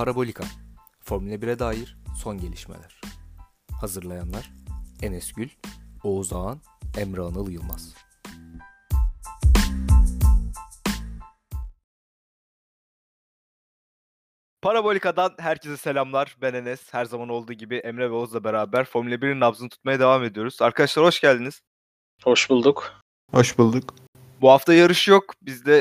[0.00, 0.44] Parabolika
[1.00, 3.00] Formula 1'e dair son gelişmeler.
[3.80, 4.50] Hazırlayanlar
[5.02, 5.48] Enes Gül,
[6.04, 6.60] Oğuz Ağan,
[6.98, 7.94] Emre Anıl Yılmaz.
[14.62, 16.36] Parabolika'dan herkese selamlar.
[16.42, 16.94] Ben Enes.
[16.94, 20.62] Her zaman olduğu gibi Emre ve Oğuz'la beraber Formula 1'in nabzını tutmaya devam ediyoruz.
[20.62, 21.60] Arkadaşlar hoş geldiniz.
[22.24, 22.92] Hoş bulduk.
[23.32, 23.94] Hoş bulduk.
[24.40, 25.34] Bu hafta yarış yok.
[25.42, 25.78] Biz de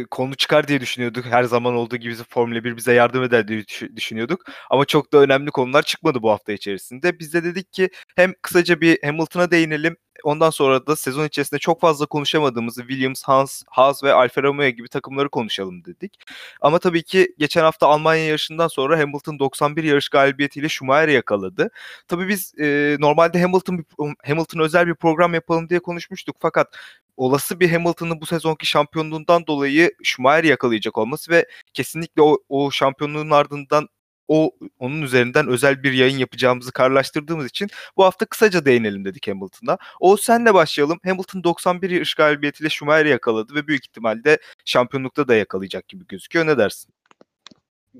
[0.00, 1.24] e, konu çıkar diye düşünüyorduk.
[1.24, 3.64] Her zaman olduğu gibi Formula 1 bize yardım eder diye
[3.96, 4.44] düşünüyorduk.
[4.70, 7.18] Ama çok da önemli konular çıkmadı bu hafta içerisinde.
[7.18, 9.96] Biz de dedik ki hem kısaca bir Hamilton'a değinelim.
[10.24, 14.88] Ondan sonra da sezon içerisinde çok fazla konuşamadığımız Williams, Hans, Haas ve Alfa Romeo gibi
[14.88, 16.16] takımları konuşalım dedik.
[16.60, 21.70] Ama tabii ki geçen hafta Almanya yarışından sonra Hamilton 91 yarış galibiyetiyle Schumacher'i yakaladı.
[22.08, 23.84] Tabii biz e, normalde Hamilton
[24.26, 26.76] Hamilton özel bir program yapalım diye konuşmuştuk fakat
[27.16, 33.30] olası bir Hamilton'ın bu sezonki şampiyonluğundan dolayı Schumacher yakalayacak olması ve kesinlikle o, o şampiyonluğun
[33.30, 33.88] ardından
[34.28, 39.78] o onun üzerinden özel bir yayın yapacağımızı kararlaştırdığımız için bu hafta kısaca değinelim dedik Hamilton'a.
[40.00, 41.00] O senle başlayalım.
[41.04, 46.46] Hamilton 91 yarış galibiyetiyle Schumacher'i yakaladı ve büyük ihtimalle şampiyonlukta da yakalayacak gibi gözüküyor.
[46.46, 46.94] Ne dersin?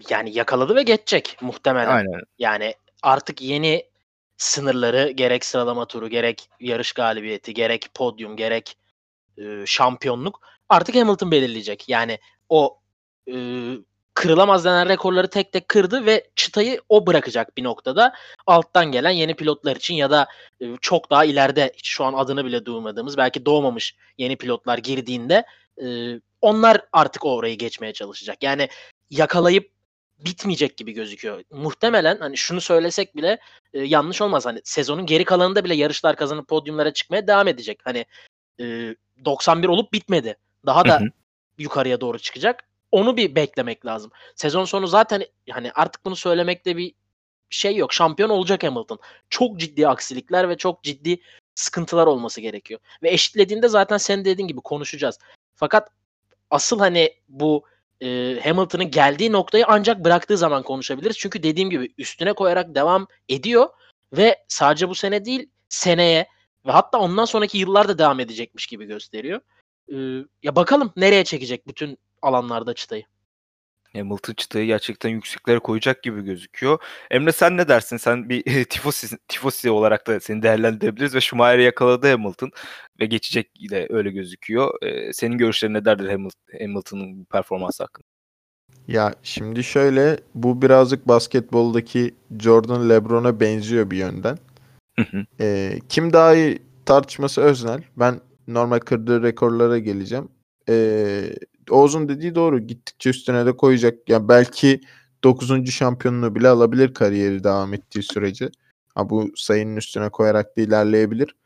[0.09, 1.97] Yani yakaladı ve geçecek muhtemelen.
[1.97, 2.21] Aynen.
[2.39, 3.85] Yani artık yeni
[4.37, 8.77] sınırları gerek sıralama turu gerek yarış galibiyeti gerek podyum gerek
[9.39, 11.89] e, şampiyonluk artık Hamilton belirleyecek.
[11.89, 12.19] Yani
[12.49, 12.79] o
[13.33, 13.35] e,
[14.15, 18.15] kırılamaz denen rekorları tek tek kırdı ve çıtayı o bırakacak bir noktada.
[18.47, 20.27] Alttan gelen yeni pilotlar için ya da
[20.61, 25.45] e, çok daha ileride şu an adını bile duymadığımız belki doğmamış yeni pilotlar girdiğinde
[25.83, 25.87] e,
[26.41, 28.43] onlar artık orayı geçmeye çalışacak.
[28.43, 28.69] Yani
[29.11, 29.75] yakalayıp
[30.19, 31.43] bitmeyecek gibi gözüküyor.
[31.51, 33.39] Muhtemelen hani şunu söylesek bile
[33.73, 34.47] e, yanlış olmaz.
[34.47, 37.81] Hani sezonun geri kalanında bile yarışlar kazanıp podyumlara çıkmaya devam edecek.
[37.85, 38.05] Hani
[38.61, 40.37] e, 91 olup bitmedi.
[40.67, 41.01] Daha da
[41.59, 42.65] yukarıya doğru çıkacak.
[42.91, 44.11] Onu bir beklemek lazım.
[44.37, 46.95] Sezon sonu zaten hani artık bunu söylemekte bir
[47.51, 47.93] şey yok.
[47.93, 48.99] Şampiyon olacak Hamilton.
[49.31, 51.21] Çok ciddi aksilikler ve çok ciddi
[51.55, 52.81] sıkıntılar olması gerekiyor.
[53.03, 55.19] Ve eşitlediğinde zaten sen dediğin gibi konuşacağız.
[55.55, 55.89] Fakat
[56.51, 57.65] asıl hani bu
[58.01, 61.19] e, Hamilton'ın geldiği noktayı ancak bıraktığı zaman konuşabiliriz.
[61.19, 63.69] Çünkü dediğim gibi üstüne koyarak devam ediyor
[64.13, 66.27] ve sadece bu sene değil seneye
[66.67, 69.41] ve hatta ondan sonraki yıllarda devam edecekmiş gibi gösteriyor.
[69.93, 69.97] Ee,
[70.43, 73.05] ya bakalım nereye çekecek bütün alanlarda çıtayı.
[73.93, 76.79] Hamilton çıtayı gerçekten yükseklere koyacak gibi gözüküyor.
[77.11, 77.97] Emre sen ne dersin?
[77.97, 82.51] Sen bir tifosi, tifosi olarak da seni değerlendirebiliriz ve Schumacher'i yakaladı Hamilton
[83.01, 84.83] ve geçecek de öyle gözüküyor.
[84.83, 86.09] Ee, senin görüşlerin ne derdir
[86.61, 88.07] Hamilton'ın performansı hakkında?
[88.89, 94.39] Ya şimdi şöyle bu birazcık basketboldaki Jordan LeBron'a benziyor bir yönden.
[95.41, 97.83] Ee, kim daha iyi tartışması öznel.
[97.97, 100.29] Ben normal kırdığı rekorlara geleceğim.
[100.69, 101.35] Ee,
[101.71, 102.61] Oğuz'un dediği doğru.
[102.61, 104.09] Gittikçe üstüne de koyacak.
[104.09, 104.81] Yani belki
[105.25, 105.71] 9.
[105.71, 108.51] şampiyonluğu bile alabilir kariyeri devam ettiği sürece.
[108.95, 111.37] Ha, bu sayının üstüne koyarak da ilerleyebilir.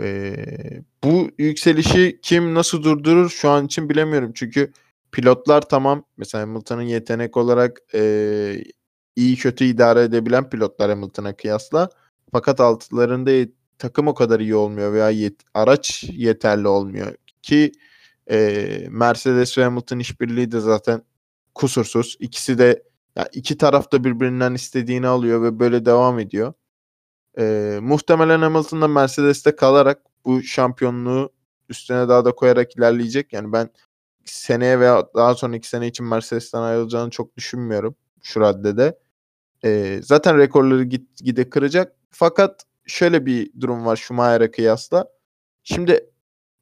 [0.00, 4.32] Ee, bu yükselişi kim nasıl durdurur şu an için bilemiyorum.
[4.34, 4.72] Çünkü
[5.12, 6.04] pilotlar tamam.
[6.16, 8.64] Mesela Hamilton'ın yetenek olarak e,
[9.16, 11.90] iyi kötü idare edebilen pilotlar Hamilton'a kıyasla.
[12.32, 17.72] Fakat altlarında takım o kadar iyi olmuyor veya yet- araç yeterli olmuyor ki
[18.30, 21.02] e, Mercedes ve Hamilton işbirliği de zaten
[21.54, 22.16] kusursuz.
[22.20, 22.82] İkisi de
[23.16, 26.52] yani iki taraf da birbirinden istediğini alıyor ve böyle devam ediyor.
[27.38, 31.30] E, muhtemelen Hamilton da Mercedes'te kalarak bu şampiyonluğu
[31.68, 33.32] üstüne daha da koyarak ilerleyecek.
[33.32, 33.70] Yani ben
[34.24, 38.98] seneye veya daha sonraki sene için Mercedes'ten ayrılacağını çok düşünmüyorum şu raddede.
[39.64, 41.96] E, zaten rekorları git gide kıracak.
[42.18, 45.08] Fakat şöyle bir durum var Schumacher'e kıyasla.
[45.62, 46.10] Şimdi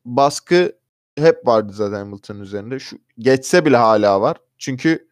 [0.04, 0.72] baskı
[1.18, 2.78] hep vardı zaten Hamilton'ın üzerinde.
[2.78, 4.36] Şu geçse bile hala var.
[4.58, 5.08] Çünkü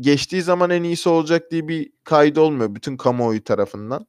[0.00, 4.06] geçtiği zaman en iyisi olacak diye bir kaydı olmuyor bütün kamuoyu tarafından.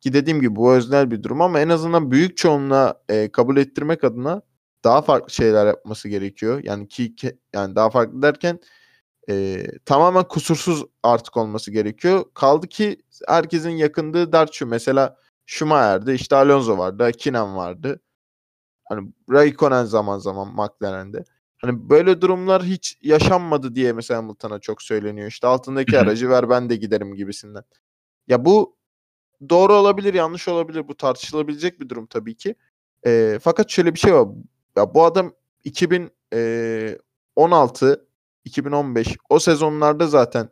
[0.00, 4.04] Ki dediğim gibi bu öznel bir durum ama en azından büyük çoğunluğa e, kabul ettirmek
[4.04, 4.42] adına
[4.84, 6.60] daha farklı şeyler yapması gerekiyor.
[6.64, 8.60] Yani ki, ki yani daha farklı derken
[9.30, 12.24] e, tamamen kusursuz artık olması gerekiyor.
[12.34, 12.96] Kaldı ki
[13.28, 14.66] herkesin yakındığı dert şu.
[14.66, 15.16] Mesela
[15.46, 18.00] Schumacher'de işte Alonso vardı, Kinen vardı.
[18.88, 21.24] Hani Raikkonen zaman zaman McLaren'de.
[21.58, 25.28] Hani böyle durumlar hiç yaşanmadı diye mesela Hamilton'a çok söyleniyor.
[25.28, 27.62] İşte altındaki aracı ver ben de giderim gibisinden.
[28.28, 28.76] Ya bu
[29.50, 30.88] doğru olabilir, yanlış olabilir.
[30.88, 32.54] Bu tartışılabilecek bir durum tabii ki.
[33.06, 34.28] E, fakat şöyle bir şey var.
[34.76, 35.34] Ya bu adam
[35.64, 38.09] 2016
[38.44, 40.50] 2015 o sezonlarda zaten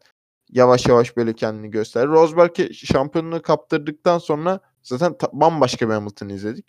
[0.51, 2.09] yavaş yavaş böyle kendini gösterir.
[2.09, 6.67] Rosberg'e şampiyonluğu kaptırdıktan sonra zaten bambaşka bir Hamilton izledik.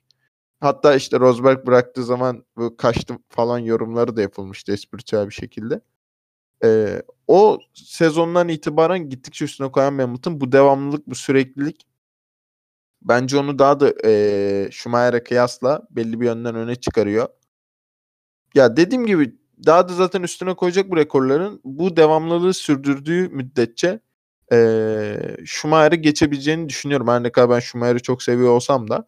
[0.59, 5.81] Hatta işte Rosberg bıraktığı zaman bu kaçtı falan yorumları da yapılmıştı espritüel bir şekilde.
[6.63, 11.87] E, o sezondan itibaren gittikçe üstüne koyan Hamilton bu devamlılık, bu süreklilik
[13.01, 17.29] bence onu daha da e, Schumacher'e kıyasla belli bir yönden öne çıkarıyor.
[18.55, 23.99] Ya dediğim gibi daha da zaten üstüne koyacak bu rekorların bu devamlılığı sürdürdüğü müddetçe
[24.53, 27.07] e, Schumacher'i geçebileceğini düşünüyorum.
[27.07, 29.05] Her ne kadar ben Schumacher'i çok seviyor olsam da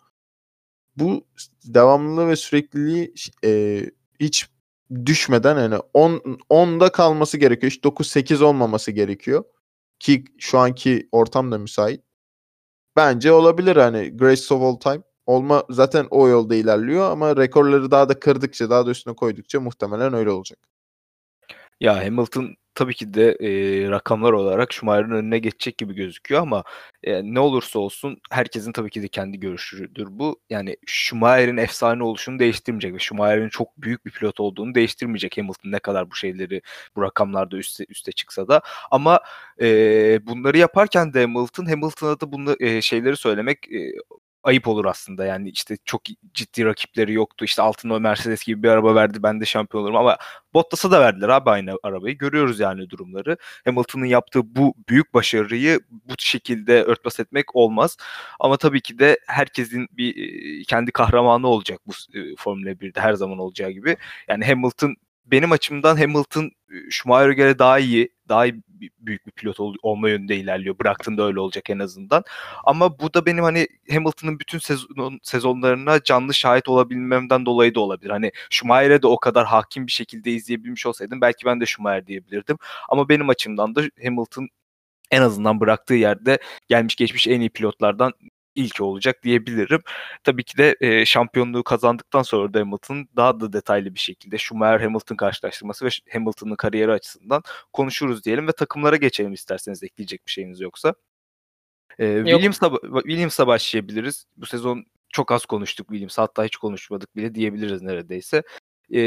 [0.96, 1.28] bu
[1.66, 3.14] devamlılığı ve sürekliliği
[3.46, 3.82] e,
[4.20, 4.50] hiç
[5.06, 6.12] düşmeden yani 10
[6.50, 7.72] 10'da kalması gerekiyor.
[7.72, 9.44] Hiç 9 8 olmaması gerekiyor.
[10.00, 12.02] Ki şu anki ortam da müsait.
[12.96, 15.04] Bence olabilir hani Grace of All Time.
[15.26, 20.14] Olma zaten o yolda ilerliyor ama rekorları daha da kırdıkça, daha da üstüne koydukça muhtemelen
[20.14, 20.60] öyle olacak.
[21.80, 26.64] Ya Hamilton tabii ki de e, rakamlar olarak Schumacher'ın önüne geçecek gibi gözüküyor ama
[27.04, 30.40] e, ne olursa olsun herkesin tabii ki de kendi görüşüdür bu.
[30.50, 35.80] Yani Schumacher'in efsane oluşunu değiştirmeyecek ve Schumacher'in çok büyük bir pilot olduğunu değiştirmeyecek Hamilton ne
[35.80, 36.62] kadar bu şeyleri
[36.96, 38.62] bu rakamlarda üste, üste çıksa da.
[38.92, 39.20] Ama
[39.62, 39.68] e,
[40.28, 43.94] bunları yaparken de Hamilton Hamilton'a da bunu e, şeyleri söylemek e,
[44.44, 45.26] ayıp olur aslında.
[45.26, 46.02] Yani işte çok
[46.34, 47.46] ciddi rakipleri yoktu.
[47.46, 50.18] İşte altında Mercedes gibi bir araba verdi ben de şampiyon olurum ama
[50.54, 52.18] Bottas'a da verdiler abi aynı arabayı.
[52.18, 53.38] Görüyoruz yani durumları.
[53.66, 57.98] Hamilton'ın yaptığı bu büyük başarıyı bu şekilde örtbas etmek olmaz.
[58.40, 61.92] Ama tabii ki de herkesin bir kendi kahramanı olacak bu
[62.38, 63.98] Formula 1'de her zaman olacağı gibi.
[64.28, 64.96] Yani Hamilton
[65.26, 66.52] benim açımdan Hamilton
[66.90, 68.46] Schumacher'e göre daha iyi, daha
[69.00, 70.80] büyük bir pilot ol, olma yönünde ilerliyor.
[70.80, 72.24] Bıraktığında öyle olacak en azından.
[72.64, 78.10] Ama bu da benim hani Hamilton'ın bütün sezon, sezonlarına canlı şahit olabilmemden dolayı da olabilir.
[78.10, 82.58] Hani Schumacher'e de o kadar hakim bir şekilde izleyebilmiş olsaydım belki ben de Schumacher diyebilirdim.
[82.90, 84.50] Ama benim açımdan da Hamilton
[85.12, 88.14] en azından bıraktığı yerde gelmiş geçmiş en iyi pilotlardan
[88.56, 89.82] ilki olacak diyebilirim.
[90.24, 94.80] Tabii ki de e, şampiyonluğu kazandıktan sonra da Hamilton daha da detaylı bir şekilde Schumacher
[94.80, 97.44] Hamilton karşılaştırması ve Hamilton'ın kariyeri açısından
[97.74, 100.94] konuşuruz diyelim ve takımlara geçelim isterseniz ekleyecek bir şeyiniz yoksa.
[102.00, 102.72] E, Williams'la
[103.04, 104.26] Williams'la başlayabiliriz.
[104.38, 106.18] Bu sezon çok az konuştuk Williams.
[106.18, 108.44] Hatta hiç konuşmadık bile diyebiliriz neredeyse.
[108.94, 109.02] E,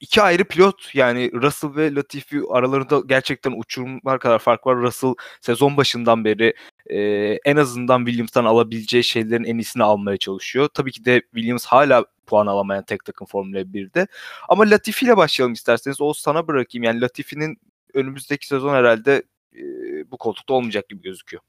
[0.00, 4.76] iki ayrı pilot yani Russell ve Latifi aralarında gerçekten uçurumlar kadar fark var.
[4.76, 6.54] Russell sezon başından beri
[6.86, 6.98] e,
[7.44, 10.68] en azından Williams'tan alabileceği şeylerin en iyisini almaya çalışıyor.
[10.74, 14.06] Tabii ki de Williams hala puan alamayan tek takım Formula 1'de.
[14.48, 16.00] Ama Latifi ile başlayalım isterseniz.
[16.00, 16.84] O sana bırakayım.
[16.84, 17.58] Yani Latifi'nin
[17.94, 19.22] önümüzdeki sezon herhalde
[19.56, 19.62] e,
[20.10, 21.42] bu koltukta olmayacak gibi gözüküyor.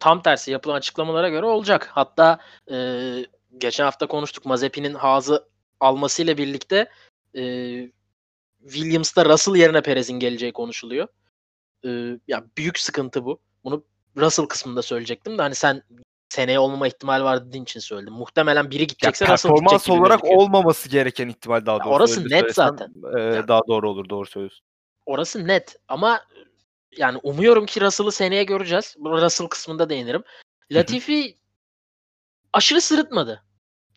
[0.00, 1.90] tam tersi yapılan açıklamalara göre olacak.
[1.92, 2.38] Hatta
[2.70, 2.76] e,
[3.58, 5.48] geçen hafta konuştuk Mazepin'in Haas'ı
[5.80, 6.88] almasıyla birlikte
[7.38, 7.44] e,
[8.62, 11.08] Williams'ta Russell yerine Perez'in geleceği konuşuluyor.
[11.84, 11.88] E,
[12.28, 13.40] ya büyük sıkıntı bu.
[13.64, 13.84] Bunu
[14.16, 15.82] Russell kısmında söyleyecektim de hani sen
[16.28, 18.12] seneye olmama ihtimali var dediğin için söyledim.
[18.12, 20.42] Muhtemelen biri gidecekse ya, Russell gidecek gibi olarak gözüküyor.
[20.42, 21.94] olmaması gereken ihtimal daha doğru.
[21.94, 22.92] orası net söylesem, zaten.
[23.18, 24.66] E, yani, daha doğru olur doğru söylüyorsun.
[25.06, 26.20] Orası net ama
[26.96, 28.96] yani umuyorum ki Russell'ı seneye göreceğiz.
[29.04, 30.22] Russell kısmında değinirim.
[30.70, 31.38] Latifi
[32.52, 33.44] aşırı sırıtmadı.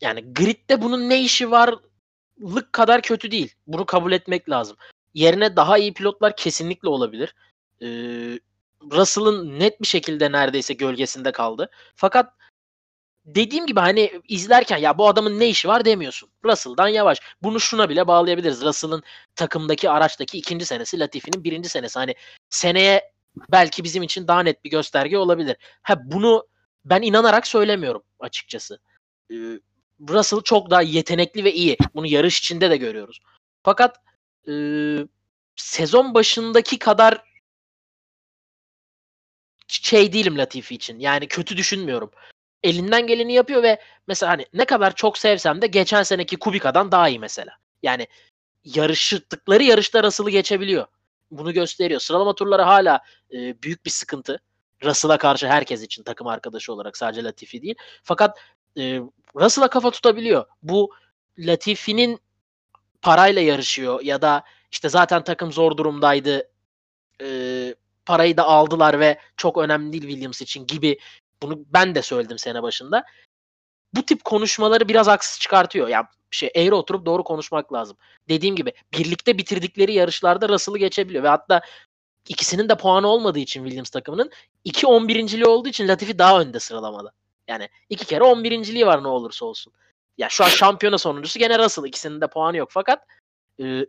[0.02, 1.76] Yani gridde bunun ne işi var
[2.42, 3.54] lık kadar kötü değil.
[3.68, 4.78] Bunu kabul etmek lazım.
[5.14, 7.36] Yerine daha iyi pilotlar kesinlikle olabilir.
[7.82, 8.40] Ee,
[8.92, 11.70] Russell'ın net bir şekilde neredeyse gölgesinde kaldı.
[11.96, 12.34] Fakat
[13.26, 16.30] dediğim gibi hani izlerken ya bu adamın ne işi var demiyorsun.
[16.46, 17.20] Russell'dan yavaş.
[17.44, 18.62] Bunu şuna bile bağlayabiliriz.
[18.62, 19.04] Russell'ın
[19.36, 22.00] takımdaki araçtaki ikinci senesi Latifi'nin birinci senesi.
[22.00, 22.16] Hani
[22.50, 23.12] seneye
[23.52, 25.57] belki bizim için daha net bir gösterge olabilir.
[25.81, 26.48] Ha bunu
[26.86, 28.80] ben inanarak söylemiyorum açıkçası.
[29.31, 29.36] Ee,
[30.10, 31.78] Russell çok daha yetenekli ve iyi.
[31.96, 33.20] Bunu yarış içinde de görüyoruz.
[33.64, 33.98] Fakat
[34.48, 34.54] e,
[35.56, 37.24] sezon başındaki kadar
[39.68, 41.00] şey değilim Latifi için.
[41.00, 42.12] Yani kötü düşünmüyorum.
[42.64, 47.10] Elinden geleni yapıyor ve mesela hani ne kadar çok sevsem de geçen seneki Kubica'dan daha
[47.10, 47.58] iyi mesela.
[47.84, 48.08] Yani
[48.66, 50.88] yarıştıkları yarışta Russell'ı geçebiliyor.
[51.31, 52.00] Bunu gösteriyor.
[52.00, 53.02] Sıralama turları hala
[53.34, 54.40] e, büyük bir sıkıntı.
[54.84, 57.76] Russell'a karşı herkes için takım arkadaşı olarak sadece Latifi değil.
[58.04, 58.40] Fakat
[58.78, 59.02] e,
[59.35, 60.45] Russell'a kafa tutabiliyor.
[60.64, 60.92] Bu
[61.40, 62.19] Latifi'nin
[63.02, 66.52] parayla yarışıyor ya da işte zaten takım zor durumdaydı.
[67.21, 71.00] E, parayı da aldılar ve çok önemli değil Williams için gibi
[71.42, 73.04] bunu ben de söyledim sene başında.
[73.94, 75.88] Bu tip konuşmaları biraz haksız çıkartıyor.
[75.88, 77.97] Ya yani şey eğri oturup doğru konuşmak lazım.
[78.30, 81.61] Dediğim gibi birlikte bitirdikleri yarışlarda Russell'ı geçebiliyor ve hatta
[82.28, 84.31] ikisinin de puanı olmadığı için Williams takımının
[84.64, 87.11] 2 11.liği olduğu için Latifi daha önde sıralamada.
[87.52, 89.74] Yani iki kere 11.liği var ne olursa olsun.
[90.18, 91.86] Ya şu an şampiyona sonuncusu gene Russell.
[91.86, 93.08] İkisinin de puanı yok fakat
[93.60, 93.86] e,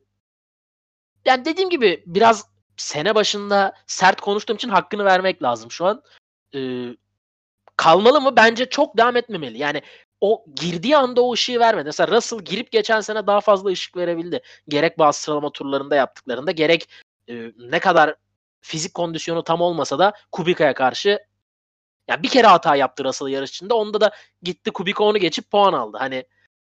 [1.25, 6.03] yani dediğim gibi biraz sene başında sert konuştuğum için hakkını vermek lazım şu an.
[6.55, 6.61] E,
[7.77, 8.37] kalmalı mı?
[8.37, 9.59] Bence çok devam etmemeli.
[9.59, 9.83] Yani
[10.21, 11.85] o girdiği anda o ışığı vermedi.
[11.85, 14.41] Mesela Russell girip geçen sene daha fazla ışık verebildi.
[14.69, 16.89] Gerek bazı sıralama turlarında yaptıklarında gerek
[17.29, 18.15] e, ne kadar
[18.61, 21.19] fizik kondisyonu tam olmasa da Kubica'ya karşı
[22.09, 23.75] ya bir kere hata yaptı Russell yarış içinde.
[23.75, 24.11] Onda da
[24.43, 25.97] gitti Kubica onu geçip puan aldı.
[26.01, 26.25] Hani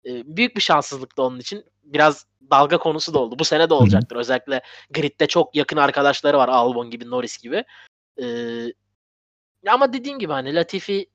[0.05, 1.65] e, büyük bir şanssızlıktı onun için.
[1.83, 3.39] Biraz dalga konusu da oldu.
[3.39, 4.15] Bu sene de olacaktır.
[4.15, 6.49] Özellikle gridde çok yakın arkadaşları var.
[6.49, 7.63] Albon gibi, Norris gibi.
[8.21, 8.25] E,
[9.67, 11.09] ama dediğim gibi hani Latifi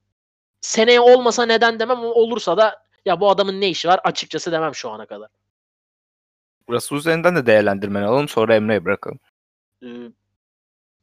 [0.61, 4.75] seneye olmasa neden demem ama olursa da ya bu adamın ne işi var açıkçası demem
[4.75, 5.29] şu ana kadar.
[6.69, 9.19] Burası üzerinden de değerlendirmeni alalım sonra Emre'ye bırakalım.
[9.83, 9.89] Ee,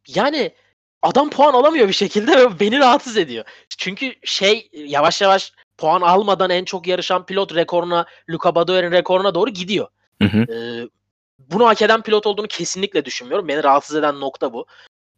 [0.07, 0.55] yani
[1.03, 3.45] adam puan alamıyor bir şekilde ve beni rahatsız ediyor.
[3.77, 9.49] Çünkü şey yavaş yavaş puan almadan en çok yarışan pilot rekoruna Luca Badoer'in rekoruna doğru
[9.49, 9.87] gidiyor.
[10.21, 10.53] Hı hı.
[10.53, 10.89] Ee,
[11.39, 13.47] bunu hak eden pilot olduğunu kesinlikle düşünmüyorum.
[13.47, 14.65] Beni rahatsız eden nokta bu.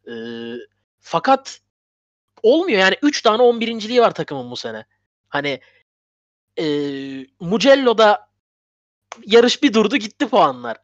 [0.08, 0.12] Ee,
[1.00, 1.60] fakat
[2.42, 4.84] olmuyor yani 3 tane 11.liği var takımın bu sene.
[5.28, 5.60] Hani
[6.58, 6.64] e,
[7.40, 8.28] Mugello'da
[9.26, 10.76] yarış bir durdu gitti puanlar.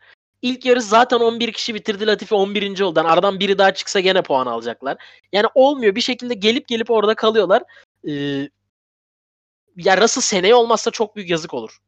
[0.42, 2.06] İlk yarış zaten 11 kişi bitirdi.
[2.06, 2.80] Latifi 11.
[2.80, 2.98] oldu.
[2.98, 4.96] Yani aradan biri daha çıksa gene puan alacaklar.
[5.32, 5.94] Yani olmuyor.
[5.94, 7.62] Bir şekilde gelip gelip orada kalıyorlar.
[8.08, 8.48] Ee,
[9.76, 11.78] ya Russell seneye olmazsa çok büyük yazık olur.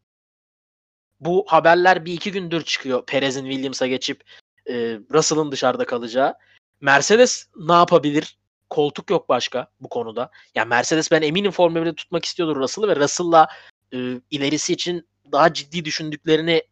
[1.20, 3.06] Bu haberler bir iki gündür çıkıyor.
[3.06, 4.24] Perez'in Williams'a geçip
[4.68, 4.74] e,
[5.12, 6.34] Russell'ın dışarıda kalacağı.
[6.80, 8.38] Mercedes ne yapabilir?
[8.70, 10.20] Koltuk yok başka bu konuda.
[10.20, 13.48] Ya yani Mercedes ben eminim Formula 1'de tutmak istiyordur Russell'ı ve Russell'la
[13.94, 13.98] e,
[14.30, 16.62] ilerisi için daha ciddi düşündüklerini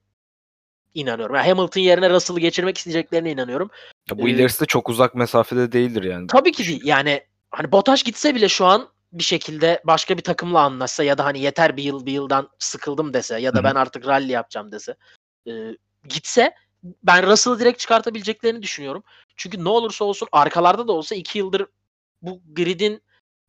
[0.95, 1.37] inanıyorum.
[1.37, 3.71] Yani Hamilton yerine Russell'ı geçirmek isteyeceklerine inanıyorum.
[4.11, 6.27] Ya bu ee, ilerisi de çok uzak mesafede değildir yani.
[6.27, 6.81] Tabii ki değil.
[6.85, 11.25] Yani hani Bottas gitse bile şu an bir şekilde başka bir takımla anlaşsa ya da
[11.25, 13.65] hani yeter bir yıl bir yıldan sıkıldım dese ya da Hı-hı.
[13.65, 14.97] ben artık rally yapacağım dese
[15.47, 15.53] e,
[16.09, 16.55] gitse
[17.03, 19.03] ben Russell'ı direkt çıkartabileceklerini düşünüyorum.
[19.37, 21.67] Çünkü ne olursa olsun arkalarda da olsa iki yıldır
[22.23, 23.03] bu gridin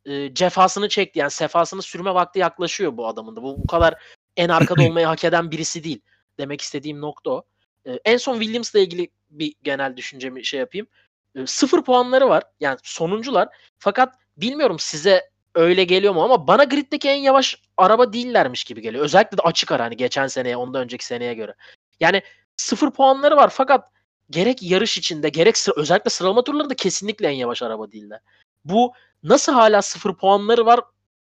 [0.05, 1.19] e, cefasını çekti.
[1.19, 3.43] Yani sefasını sürme vakti yaklaşıyor bu adamın da.
[3.43, 3.95] Bu, bu kadar
[4.38, 6.01] en arkada olmayı hak eden birisi değil.
[6.39, 7.43] Demek istediğim nokta o.
[7.85, 10.87] E, en son Williams'la ilgili bir genel düşüncemi şey yapayım.
[11.35, 12.43] E, sıfır puanları var.
[12.59, 13.49] Yani sonuncular.
[13.79, 19.03] Fakat bilmiyorum size öyle geliyor mu ama bana griddeki en yavaş araba değillermiş gibi geliyor.
[19.03, 21.55] Özellikle de açık ara hani geçen seneye ondan önceki seneye göre.
[21.99, 22.21] Yani
[22.57, 23.89] sıfır puanları var fakat
[24.29, 28.19] gerek yarış içinde gerek sıra, özellikle sıralama turlarında kesinlikle en yavaş araba değiller.
[28.65, 30.79] Bu nasıl hala sıfır puanları var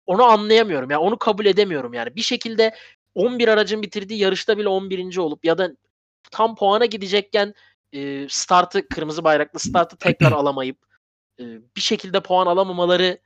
[0.06, 0.92] onu anlayamıyorum.
[0.92, 2.16] Yani onu kabul edemiyorum yani.
[2.16, 2.76] Bir şekilde
[3.18, 5.18] 11 aracın bitirdiği yarışta bile 11.
[5.18, 5.72] olup ya da
[6.32, 7.54] tam puana gidecekken
[7.94, 10.78] e, startı kırmızı bayraklı startı tekrar alamayıp
[11.40, 11.44] e,
[11.76, 13.20] bir şekilde puan alamamaları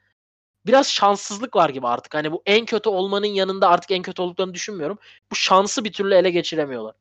[0.65, 2.15] biraz şanssızlık var gibi artık.
[2.15, 4.97] Hani bu en kötü olmanın yanında artık en kötü olduklarını düşünmüyorum.
[5.31, 6.95] Bu şansı bir türlü ele geçiremiyorlar.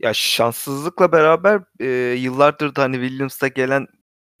[0.00, 1.86] Ya şanssızlıkla beraber e,
[2.18, 3.86] yıllardır da hani Williams'ta gelen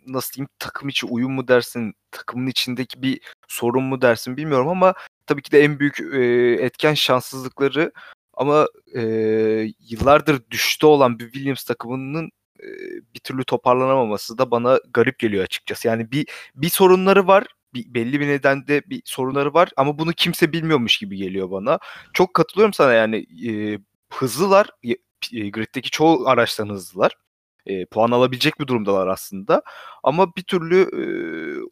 [0.06, 4.94] nasıl diyeyim takım içi uyum mu dersin, takımın içindeki bir sorun mu dersin bilmiyorum ama
[5.26, 6.22] tabii ki de en büyük e,
[6.64, 7.92] etken şanssızlıkları
[8.34, 9.02] ama e,
[9.88, 12.66] yıllardır düşte olan bir Williams takımının e,
[13.14, 15.88] bir türlü toparlanamaması da bana garip geliyor açıkçası.
[15.88, 17.46] Yani bir bir sorunları var.
[17.74, 21.78] Bir, belli bir nedende bir sorunları var ama bunu kimse bilmiyormuş gibi geliyor bana.
[22.12, 23.78] Çok katılıyorum sana yani e,
[24.12, 24.70] hızlılar.
[25.32, 27.12] E, griddeki çoğu araçtan hızlılar
[27.66, 29.62] e, puan alabilecek bir durumdalar aslında.
[30.02, 31.04] Ama bir türlü e,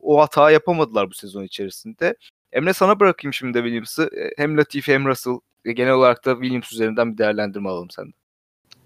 [0.01, 2.17] o hata yapamadılar bu sezon içerisinde.
[2.53, 4.11] Emre sana bırakayım şimdi Williams'ı.
[4.37, 8.15] Hem Latifi hem Russell genel olarak da Williams üzerinden bir değerlendirme alalım senden.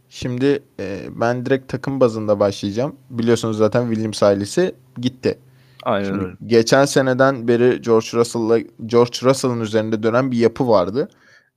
[0.08, 2.96] Şimdi e, ben direkt takım bazında başlayacağım.
[3.10, 5.38] Biliyorsunuz zaten Williams ailesi gitti.
[5.82, 6.36] Aynen Şimdi, öyle.
[6.46, 11.08] Geçen seneden beri George Russell'la George Russell'ın üzerinde dönen bir yapı vardı.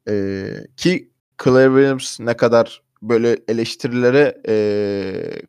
[0.10, 0.46] E,
[0.78, 1.10] ki
[1.44, 4.56] Claire Williams ne kadar böyle eleştirilere e,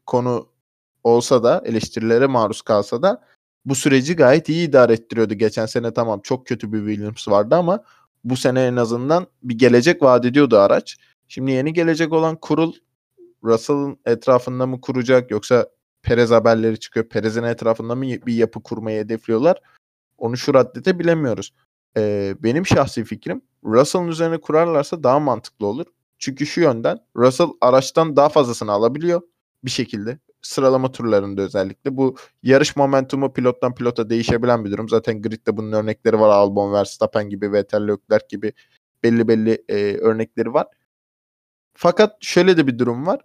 [0.06, 0.46] konu
[1.04, 3.22] olsa da eleştirilere maruz kalsa da
[3.68, 5.34] bu süreci gayet iyi idare ettiriyordu.
[5.34, 7.84] Geçen sene tamam çok kötü bir Williams vardı ama
[8.24, 10.96] bu sene en azından bir gelecek vaat ediyordu araç.
[11.28, 12.72] Şimdi yeni gelecek olan kurul
[13.44, 15.68] Russell'ın etrafında mı kuracak yoksa
[16.02, 17.08] Perez haberleri çıkıyor.
[17.08, 19.60] Perez'in etrafında mı bir yapı kurmayı hedefliyorlar?
[20.18, 21.54] Onu şu raddete bilemiyoruz.
[21.96, 25.86] Ee, benim şahsi fikrim Russell'ın üzerine kurarlarsa daha mantıklı olur.
[26.18, 29.20] Çünkü şu yönden Russell araçtan daha fazlasını alabiliyor
[29.64, 30.18] bir şekilde.
[30.42, 31.96] Sıralama turlarında özellikle.
[31.96, 34.88] Bu yarış momentumu pilottan pilota değişebilen bir durum.
[34.88, 36.28] Zaten gridde bunun örnekleri var.
[36.28, 38.52] Albon, Verstappen gibi, Vettel, Leclerc gibi
[39.02, 40.66] belli belli e, örnekleri var.
[41.74, 43.20] Fakat şöyle de bir durum var.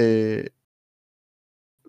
[0.00, 0.44] E,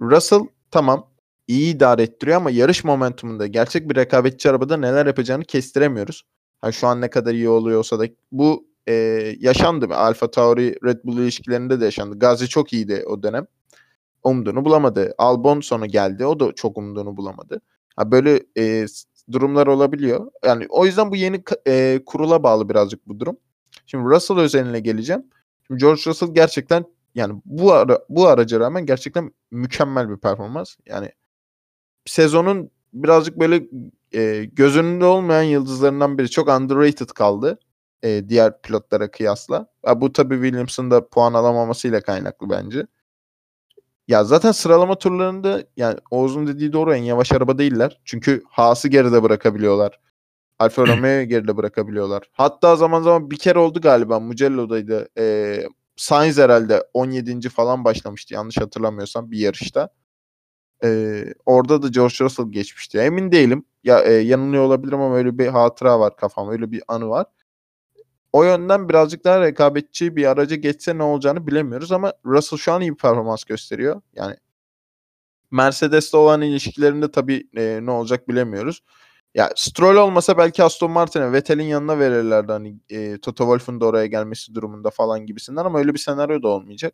[0.01, 1.09] Russell tamam
[1.47, 6.23] iyi idare ettiriyor ama yarış momentumunda gerçek bir rekabetçi arabada neler yapacağını kestiremiyoruz.
[6.61, 8.93] Ha, şu an ne kadar iyi oluyorsa da bu e,
[9.39, 9.87] yaşandı.
[9.95, 12.19] Alfa Tauri Red Bull ilişkilerinde de yaşandı.
[12.19, 13.47] Gazi çok iyiydi o dönem.
[14.23, 15.13] Umduğunu bulamadı.
[15.17, 16.25] Albon sonra geldi.
[16.25, 17.61] O da çok umduğunu bulamadı.
[17.95, 18.85] Ha böyle e,
[19.31, 20.31] durumlar olabiliyor.
[20.45, 23.37] Yani o yüzden bu yeni e, kurula bağlı birazcık bu durum.
[23.85, 25.23] Şimdi Russell özeline geleceğim.
[25.67, 26.85] Şimdi George Russell gerçekten
[27.15, 30.75] yani bu ara, bu araca rağmen gerçekten mükemmel bir performans.
[30.85, 31.11] Yani
[32.05, 33.63] sezonun birazcık böyle
[34.13, 36.29] e, göz önünde olmayan yıldızlarından biri.
[36.29, 37.59] Çok underrated kaldı
[38.03, 39.67] e, diğer pilotlara kıyasla.
[39.87, 42.87] Ya, bu tabii Williams'ın da puan alamamasıyla kaynaklı bence.
[44.09, 48.01] Ya zaten sıralama turlarında yani Oğuz'un dediği doğru en yavaş araba değiller.
[48.05, 49.99] Çünkü Haas'ı geride bırakabiliyorlar.
[50.59, 52.29] Alfa Romeo'yu geride bırakabiliyorlar.
[52.33, 55.09] Hatta zaman zaman bir kere oldu galiba Mugello'daydı.
[55.17, 55.63] Ee,
[55.95, 57.49] Sainz herhalde 17.
[57.49, 59.89] falan başlamıştı yanlış hatırlamıyorsam bir yarışta.
[60.83, 62.97] Ee, orada da George Russell geçmişti.
[62.97, 63.65] Emin değilim.
[63.83, 66.49] Ya e, yanılıyor olabilirim ama öyle bir hatıra var kafam.
[66.49, 67.25] Öyle bir anı var.
[68.33, 72.81] O yönden birazcık daha rekabetçi bir araca geçse ne olacağını bilemiyoruz ama Russell şu an
[72.81, 74.01] iyi bir performans gösteriyor.
[74.15, 74.35] Yani
[75.51, 78.83] Mercedes'le olan ilişkilerinde tabii e, ne olacak bilemiyoruz.
[79.35, 84.05] Ya Stroll olmasa belki Aston Martin'e Vettel'in yanına verirlerdi hani e, Toto Wolff'un da oraya
[84.05, 86.93] gelmesi durumunda falan gibisinden ama öyle bir senaryo da olmayacak.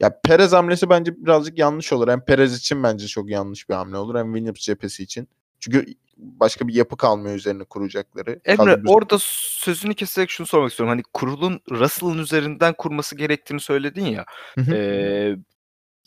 [0.00, 2.08] Ya Perez hamlesi bence birazcık yanlış olur.
[2.08, 5.28] Hem Perez için bence çok yanlış bir hamle olur hem Williams cephesi için.
[5.60, 5.86] Çünkü
[6.20, 8.40] başka bir yapı kalmıyor üzerine kuracakları.
[8.44, 8.92] Emre Kadro...
[8.92, 10.90] orada sözünü keserek şunu sormak istiyorum.
[10.90, 14.24] Hani kurulun Russell'ın üzerinden kurması gerektiğini söyledin ya.
[14.72, 15.36] e,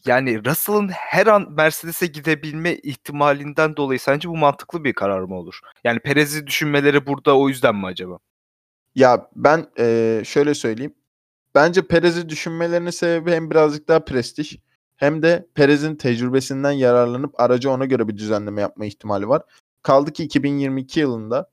[0.05, 5.59] yani Russell'ın her an Mercedes'e gidebilme ihtimalinden dolayı sence bu mantıklı bir karar mı olur?
[5.83, 8.19] Yani Perez'i düşünmeleri burada o yüzden mi acaba?
[8.95, 10.93] Ya ben e, şöyle söyleyeyim.
[11.55, 14.57] Bence Perez'i düşünmelerinin sebebi hem birazcık daha prestij
[14.95, 19.41] hem de Perez'in tecrübesinden yararlanıp aracı ona göre bir düzenleme yapma ihtimali var.
[19.83, 21.49] Kaldı ki 2022 yılında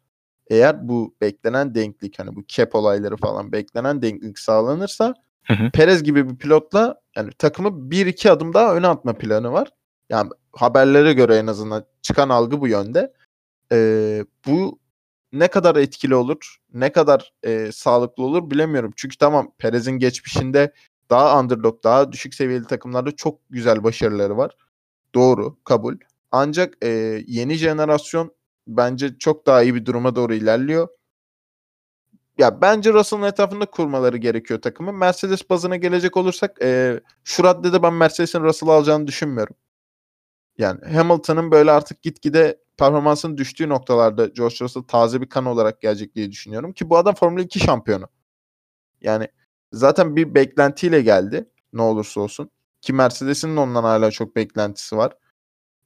[0.50, 5.70] eğer bu beklenen denklik hani bu cap olayları falan beklenen denklik sağlanırsa hı hı.
[5.70, 9.68] Perez gibi bir pilotla yani takımı 1-2 adım daha öne atma planı var.
[10.10, 13.12] Yani haberlere göre en azından çıkan algı bu yönde.
[13.72, 14.78] Ee, bu
[15.32, 18.92] ne kadar etkili olur, ne kadar e, sağlıklı olur bilemiyorum.
[18.96, 20.72] Çünkü tamam Perez'in geçmişinde
[21.10, 24.56] daha underdog, daha düşük seviyeli takımlarda çok güzel başarıları var.
[25.14, 25.96] Doğru, kabul.
[26.32, 26.88] Ancak e,
[27.26, 28.34] yeni jenerasyon
[28.66, 30.88] bence çok daha iyi bir duruma doğru ilerliyor.
[32.38, 34.92] Ya bence Russell'ın etrafında kurmaları gerekiyor takımı.
[34.92, 39.56] Mercedes bazına gelecek olursak e, şu raddede ben Mercedes'in Russell'ı alacağını düşünmüyorum.
[40.58, 46.14] Yani Hamilton'ın böyle artık gitgide performansının düştüğü noktalarda George Russell taze bir kan olarak gelecek
[46.14, 46.72] diye düşünüyorum.
[46.72, 48.08] Ki bu adam Formula 2 şampiyonu.
[49.00, 49.28] Yani
[49.72, 52.50] zaten bir beklentiyle geldi ne olursa olsun.
[52.80, 55.12] Ki Mercedes'in ondan hala çok beklentisi var.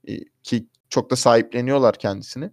[0.08, 2.50] E, ki çok da sahipleniyorlar kendisini.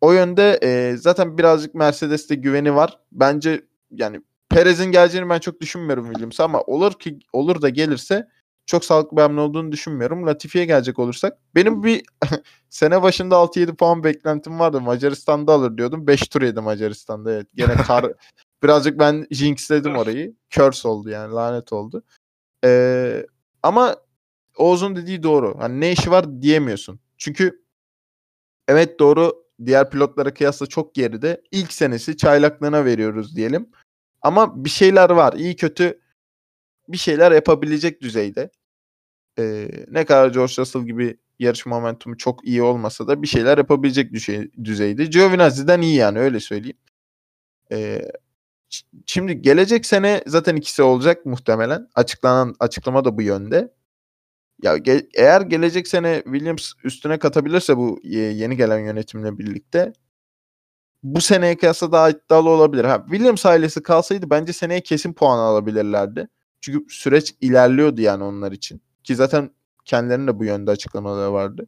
[0.00, 2.98] O yönde e, zaten birazcık Mercedes'te güveni var.
[3.12, 8.28] Bence yani Perez'in geleceğini ben çok düşünmüyorum Williams'a ama olur ki olur da gelirse
[8.66, 10.26] çok sağlıklı bir hamle olduğunu düşünmüyorum.
[10.26, 12.02] Latifi'ye gelecek olursak benim bir
[12.70, 14.80] sene başında 6-7 puan beklentim vardı.
[14.80, 16.06] Macaristan'da alır diyordum.
[16.06, 17.32] 5 tur yedim Macaristan'da.
[17.32, 17.46] Evet.
[17.54, 18.12] Gene kar
[18.62, 20.34] birazcık ben jinxledim orayı.
[20.50, 22.02] Curse oldu yani lanet oldu.
[22.64, 23.26] Ee,
[23.62, 23.96] ama
[24.56, 25.56] Oğuz'un dediği doğru.
[25.58, 27.00] Hani ne işi var diyemiyorsun.
[27.18, 27.64] Çünkü
[28.68, 31.42] evet doğru diğer pilotlara kıyasla çok geride.
[31.50, 33.68] İlk senesi çaylaklığına veriyoruz diyelim.
[34.22, 35.32] Ama bir şeyler var.
[35.32, 36.00] İyi kötü
[36.88, 38.50] bir şeyler yapabilecek düzeyde.
[39.38, 44.12] Ee, ne kadar George Russell gibi yarış momentumu çok iyi olmasa da bir şeyler yapabilecek
[44.12, 45.04] düzey, düzeyde.
[45.04, 46.78] Giovinazzi'den iyi yani öyle söyleyeyim.
[47.72, 48.02] Ee,
[49.06, 51.88] şimdi gelecek sene zaten ikisi olacak muhtemelen.
[51.94, 53.74] Açıklanan açıklama da bu yönde.
[54.62, 59.92] Ya ge- eğer gelecek sene Williams üstüne katabilirse bu yeni gelen yönetimle birlikte
[61.02, 62.84] bu seneye kıyasla daha iddialı olabilir.
[62.84, 66.28] Ha, Williams ailesi kalsaydı bence seneye kesin puan alabilirlerdi.
[66.60, 68.82] Çünkü süreç ilerliyordu yani onlar için.
[69.04, 69.50] Ki zaten
[69.84, 71.66] kendilerinin de bu yönde açıklamaları vardı.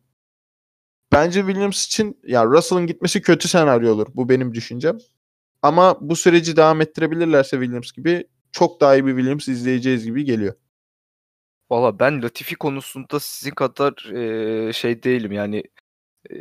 [1.13, 4.07] Bence Williams için ya Russell'ın gitmesi kötü senaryo olur.
[4.15, 4.99] Bu benim düşüncem.
[5.63, 10.55] Ama bu süreci devam ettirebilirlerse Williams gibi çok daha iyi bir Williams izleyeceğiz gibi geliyor.
[11.73, 14.13] Valla ben Latifi konusunda sizin kadar
[14.69, 15.63] e, şey değilim yani
[16.31, 16.35] e,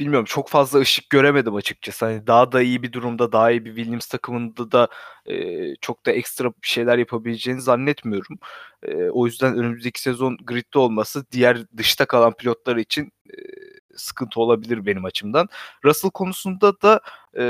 [0.00, 2.04] bilmiyorum çok fazla ışık göremedim açıkçası.
[2.06, 4.88] Hani daha da iyi bir durumda, daha iyi bir Williams takımında da
[5.26, 8.38] e, çok da ekstra bir şeyler yapabileceğini zannetmiyorum.
[8.82, 13.36] E, o yüzden önümüzdeki sezon gridde olması diğer dışta kalan pilotlar için e,
[13.96, 15.48] sıkıntı olabilir benim açımdan.
[15.84, 17.00] Russell konusunda da
[17.38, 17.42] e,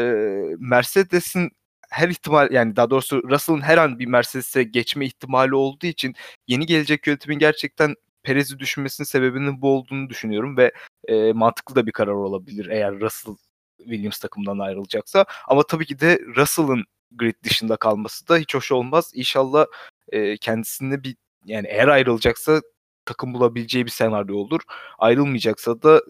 [0.58, 1.50] Mercedes'in
[1.90, 6.14] her ihtimal yani daha doğrusu Russell'ın her an bir Mercedes'e geçme ihtimali olduğu için
[6.48, 10.72] yeni gelecek yönetimin gerçekten Perez'i düşünmesinin sebebinin bu olduğunu düşünüyorum ve
[11.08, 13.34] e, mantıklı da bir karar olabilir eğer Russell
[13.78, 15.24] Williams takımından ayrılacaksa.
[15.48, 19.12] Ama tabii ki de Russell'ın grid dışında kalması da hiç hoş olmaz.
[19.14, 19.66] İnşallah
[20.12, 22.62] e, kendisine bir yani eğer ayrılacaksa
[23.06, 24.60] takım bulabileceği bir senaryo olur.
[24.98, 26.02] Ayrılmayacaksa da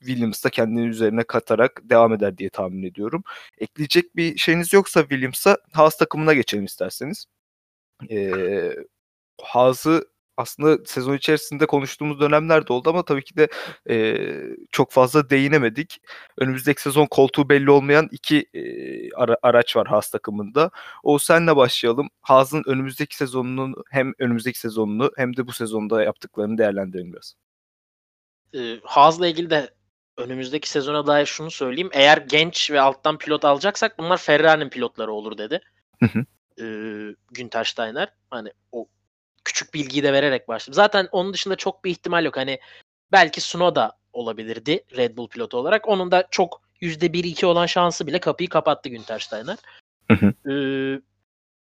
[0.00, 3.22] Williams da kendini üzerine katarak devam eder diye tahmin ediyorum.
[3.58, 7.26] Ekleyecek bir şeyiniz yoksa Williams'a Haas takımına geçelim isterseniz.
[8.10, 8.32] E,
[9.42, 13.48] Haas'ı aslında sezon içerisinde konuştuğumuz dönemler de oldu ama tabii ki de
[13.90, 14.16] e,
[14.70, 16.00] çok fazla değinemedik.
[16.38, 18.62] Önümüzdeki sezon koltuğu belli olmayan iki e,
[19.14, 20.70] ara, araç var Haas takımında.
[21.02, 22.08] O senle başlayalım.
[22.20, 27.34] Haas'ın önümüzdeki sezonunun hem önümüzdeki sezonunu hem de bu sezonda yaptıklarını değerlendirelim biraz.
[28.54, 29.70] E, Haas'la ilgili de
[30.16, 31.90] önümüzdeki sezona dair şunu söyleyeyim.
[31.92, 35.60] Eğer genç ve alttan pilot alacaksak bunlar Ferrari'nin pilotları olur dedi.
[36.00, 36.24] Hı hı.
[36.62, 36.66] E,
[37.30, 38.08] Günter Steiner.
[38.30, 38.88] Hani o
[39.44, 40.74] küçük bilgiyi de vererek başladım.
[40.74, 42.36] Zaten onun dışında çok bir ihtimal yok.
[42.36, 42.60] Hani
[43.12, 45.88] belki Sunoda olabilirdi Red Bull pilotu olarak.
[45.88, 49.56] Onun da çok %1-2 olan şansı bile kapıyı kapattı Günter Steiner.
[50.10, 50.50] Hı hı.
[50.50, 51.00] Ee,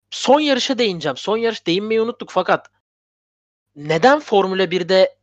[0.10, 1.18] son yarışa değineceğim.
[1.18, 2.68] Son yarış değinmeyi unuttuk fakat
[3.76, 5.18] neden Formula 1'de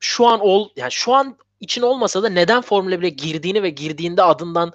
[0.00, 4.22] şu an ol yani şu an için olmasa da neden Formula 1'e girdiğini ve girdiğinde
[4.22, 4.72] adından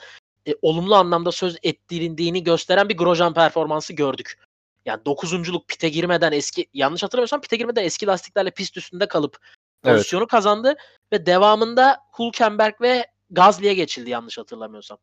[0.48, 4.47] e, olumlu anlamda söz ettirildiğini gösteren bir Grosjean performansı gördük
[4.88, 9.38] yani dokuzunculuk pite girmeden eski yanlış hatırlamıyorsam pite girmeden eski lastiklerle pist üstünde kalıp
[9.84, 10.32] pozisyonu evet.
[10.32, 10.76] kazandı
[11.14, 14.98] ve devamında Hülkenberg ve Gazli'ye geçildi yanlış hatırlamıyorsam.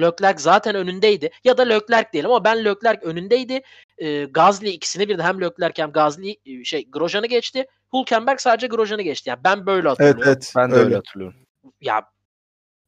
[0.00, 1.30] Leclerc zaten önündeydi.
[1.44, 3.62] Ya da Leclerc diyelim ama ben Leclerc önündeydi.
[3.98, 7.66] E, Gazli ikisini bir de hem Leclerc hem Gazli e, şey Grosjean'ı geçti.
[7.94, 9.30] Hülkenberg sadece Grosjean'ı geçti.
[9.30, 10.22] Yani ben böyle hatırlıyorum.
[10.24, 10.52] Evet evet.
[10.56, 11.36] Ben de öyle, öyle hatırlıyorum.
[11.80, 12.10] Ya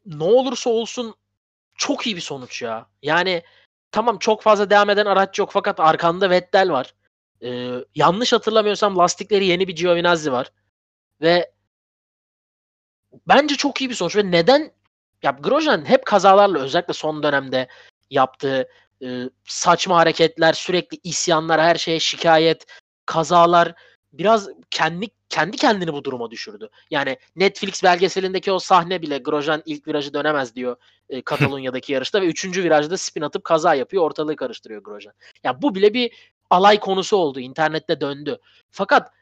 [0.06, 1.14] ne olursa olsun
[1.74, 2.86] çok iyi bir sonuç ya.
[3.02, 3.42] Yani
[3.92, 6.94] tamam çok fazla devam eden araç yok fakat arkanda Vettel var.
[7.42, 10.52] Ee, yanlış hatırlamıyorsam lastikleri yeni bir Giovinazzi var.
[11.20, 11.52] Ve
[13.28, 14.72] bence çok iyi bir sonuç ve neden
[15.22, 17.68] ya Grosjean hep kazalarla özellikle son dönemde
[18.10, 18.68] yaptığı
[19.02, 22.66] e, saçma hareketler, sürekli isyanlar, her şeye şikayet,
[23.06, 23.74] kazalar
[24.18, 26.68] biraz kendi kendi kendini bu duruma düşürdü.
[26.90, 30.76] Yani Netflix belgeselindeki o sahne bile Grosjean ilk virajı dönemez diyor
[31.08, 35.14] e, Katalonya'daki yarışta ve üçüncü virajda spin atıp kaza yapıyor ortalığı karıştırıyor Grosjean.
[35.44, 36.12] Ya bu bile bir
[36.50, 37.40] alay konusu oldu.
[37.40, 38.38] internette döndü.
[38.70, 39.12] Fakat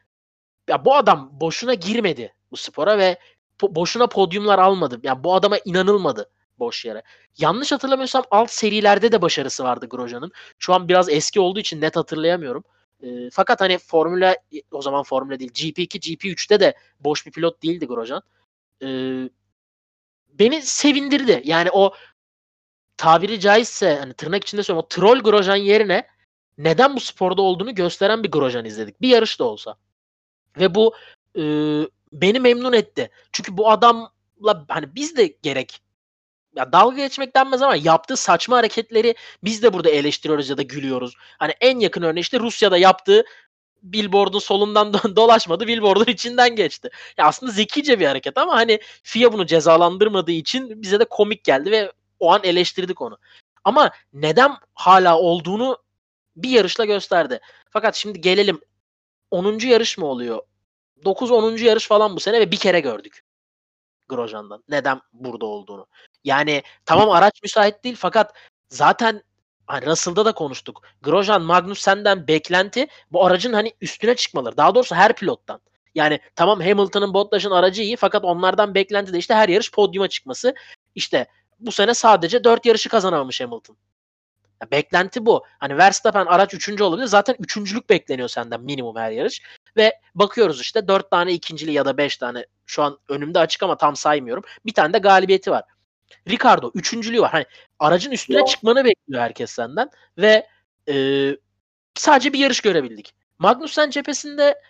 [0.69, 3.19] ya bu adam boşuna girmedi bu spora ve
[3.59, 4.95] po- boşuna podyumlar almadı.
[4.95, 6.29] Ya yani bu adama inanılmadı
[6.59, 7.03] boş yere.
[7.37, 10.31] Yanlış hatırlamıyorsam alt serilerde de başarısı vardı Grosjean'ın.
[10.59, 12.63] Şu an biraz eski olduğu için net hatırlayamıyorum.
[13.03, 14.35] E, fakat hani Formula
[14.71, 18.21] o zaman Formula değil GP2 GP3'te de boş bir pilot değildi Grosjean.
[18.83, 18.87] E,
[20.29, 21.41] beni sevindirdi.
[21.45, 21.93] Yani o
[22.97, 26.07] tabiri caizse hani tırnak içinde söylüyorum o troll Grosjean yerine
[26.57, 29.01] neden bu sporda olduğunu gösteren bir Grosjean izledik.
[29.01, 29.75] Bir yarış da olsa.
[30.59, 30.93] Ve bu
[31.37, 31.43] e,
[32.13, 33.09] beni memnun etti.
[33.31, 34.11] Çünkü bu adamla
[34.67, 35.81] hani biz de gerek
[36.57, 41.13] ya dalga geçmek denmez ama yaptığı saçma hareketleri biz de burada eleştiriyoruz ya da gülüyoruz.
[41.39, 43.23] Hani en yakın örneği işte Rusya'da yaptığı
[43.83, 46.89] billboardun solundan dolaşmadı, billboardun içinden geçti.
[47.17, 51.71] Ya aslında zekice bir hareket ama hani FIA bunu cezalandırmadığı için bize de komik geldi
[51.71, 53.17] ve o an eleştirdik onu.
[53.63, 55.77] Ama neden hala olduğunu
[56.35, 57.39] bir yarışla gösterdi.
[57.69, 58.61] Fakat şimdi gelelim
[59.31, 59.59] 10.
[59.59, 60.41] yarış mı oluyor?
[61.05, 61.63] 9-10.
[61.63, 63.23] yarış falan bu sene ve bir kere gördük.
[64.09, 64.63] Grosjean'dan.
[64.69, 65.87] Neden burada olduğunu.
[66.27, 68.33] Yani tamam araç müsait değil fakat
[68.69, 69.23] zaten
[69.67, 70.81] hani Russell'da da konuştuk.
[71.01, 74.57] Grosjean, Magnus senden beklenti bu aracın hani üstüne çıkmaları.
[74.57, 75.61] Daha doğrusu her pilottan.
[75.95, 80.55] Yani tamam Hamilton'ın Bottas'ın aracı iyi fakat onlardan beklenti de işte her yarış podyuma çıkması.
[80.95, 81.27] İşte
[81.59, 83.77] bu sene sadece 4 yarışı kazanamamış Hamilton.
[84.61, 85.43] Ya beklenti bu.
[85.59, 86.81] Hani Verstappen araç 3.
[86.81, 87.07] olabilir.
[87.07, 89.41] Zaten üçüncülük bekleniyor senden minimum her yarış.
[89.77, 93.77] Ve bakıyoruz işte 4 tane ikincili ya da 5 tane şu an önümde açık ama
[93.77, 94.43] tam saymıyorum.
[94.65, 95.63] Bir tane de galibiyeti var.
[96.29, 97.31] Ricardo üçüncülüğü var.
[97.31, 97.45] Hani
[97.79, 100.47] aracın üstüne çıkmanı bekliyor herkes senden ve
[100.89, 100.95] e,
[101.95, 103.13] sadece bir yarış görebildik.
[103.39, 104.61] Magnussen cephesinde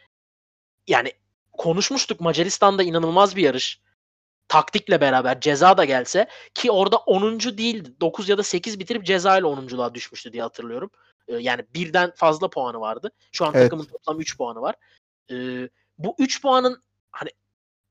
[0.88, 1.12] yani
[1.54, 3.82] konuşmuştuk Macaristan'da inanılmaz bir yarış.
[4.48, 7.40] Taktikle beraber ceza da gelse ki orada 10.
[7.40, 10.90] değil 9 ya da 8 bitirip ceza ile 10'unculuğa düşmüştü diye hatırlıyorum.
[11.28, 13.12] Ee, yani birden fazla puanı vardı.
[13.32, 13.64] Şu an evet.
[13.64, 14.76] takımın toplam 3 puanı var.
[15.32, 17.30] Ee, bu 3 puanın hani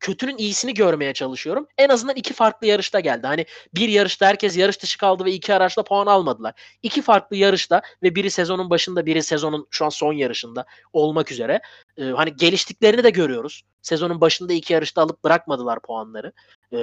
[0.00, 1.66] kötünün iyisini görmeye çalışıyorum.
[1.78, 3.26] En azından iki farklı yarışta geldi.
[3.26, 6.54] Hani bir yarışta herkes yarış dışı kaldı ve iki araçla puan almadılar.
[6.82, 11.60] İki farklı yarışta ve biri sezonun başında biri sezonun şu an son yarışında olmak üzere.
[11.98, 13.62] E, hani geliştiklerini de görüyoruz.
[13.82, 16.32] Sezonun başında iki yarışta alıp bırakmadılar puanları.
[16.72, 16.76] E,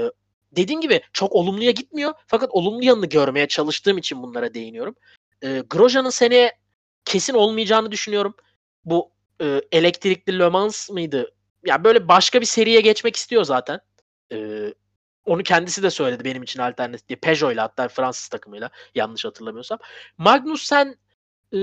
[0.51, 2.13] dediğim gibi çok olumluya gitmiyor.
[2.27, 4.95] Fakat olumlu yanını görmeye çalıştığım için bunlara değiniyorum.
[5.43, 6.51] E, Grosjean'ın seneye
[7.05, 8.35] kesin olmayacağını düşünüyorum.
[8.85, 11.31] Bu e, elektrikli Le Mans mıydı?
[11.65, 13.79] Ya böyle başka bir seriye geçmek istiyor zaten.
[14.31, 14.73] Ee,
[15.25, 17.17] onu kendisi de söyledi benim için alternatif diye.
[17.19, 19.79] Peugeot ile hatta Fransız takımıyla yanlış hatırlamıyorsam.
[20.17, 20.95] Magnussen
[21.53, 21.57] e,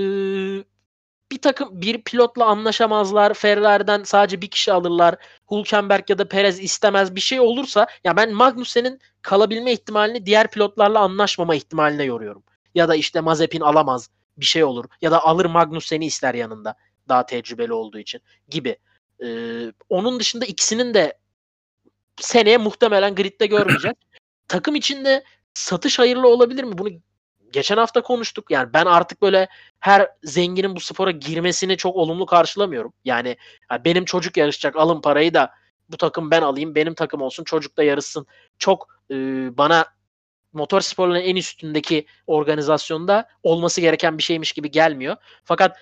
[1.31, 3.33] bir takım bir pilotla anlaşamazlar.
[3.33, 5.15] Ferrari'den sadece bir kişi alırlar.
[5.51, 10.99] Hülkenberg ya da Perez istemez bir şey olursa ya ben Magnussen'in kalabilme ihtimalini diğer pilotlarla
[10.99, 12.43] anlaşmama ihtimaline yoruyorum.
[12.75, 14.85] Ya da işte Mazepin alamaz bir şey olur.
[15.01, 16.75] Ya da alır Magnussen'i ister yanında.
[17.09, 18.77] Daha tecrübeli olduğu için gibi.
[19.23, 21.17] Ee, onun dışında ikisinin de
[22.17, 23.97] seneye muhtemelen gridde görmeyecek.
[24.47, 26.77] Takım içinde satış hayırlı olabilir mi?
[26.77, 26.89] Bunu
[27.51, 28.51] geçen hafta konuştuk.
[28.51, 29.47] Yani ben artık böyle
[29.79, 32.93] her zenginin bu spora girmesini çok olumlu karşılamıyorum.
[33.05, 33.37] Yani,
[33.71, 35.51] yani benim çocuk yarışacak alın parayı da
[35.89, 38.27] bu takım ben alayım benim takım olsun çocuk da yarışsın.
[38.57, 39.15] Çok e,
[39.57, 39.85] bana
[40.53, 45.15] motor sporlarının en üstündeki organizasyonda olması gereken bir şeymiş gibi gelmiyor.
[45.43, 45.77] Fakat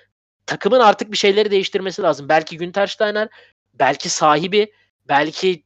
[0.49, 2.29] takımın artık bir şeyleri değiştirmesi lazım.
[2.29, 3.29] Belki Günter Steiner,
[3.73, 4.73] belki sahibi,
[5.07, 5.63] belki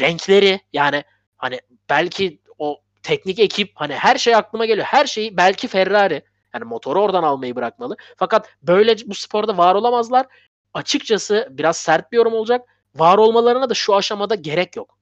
[0.00, 1.04] renkleri yani
[1.36, 4.86] hani belki o teknik ekip hani her şey aklıma geliyor.
[4.86, 6.22] Her şeyi belki Ferrari
[6.54, 7.96] yani motoru oradan almayı bırakmalı.
[8.16, 10.26] Fakat böyle bu sporda var olamazlar.
[10.74, 12.68] Açıkçası biraz sert bir yorum olacak.
[12.94, 14.98] Var olmalarına da şu aşamada gerek yok.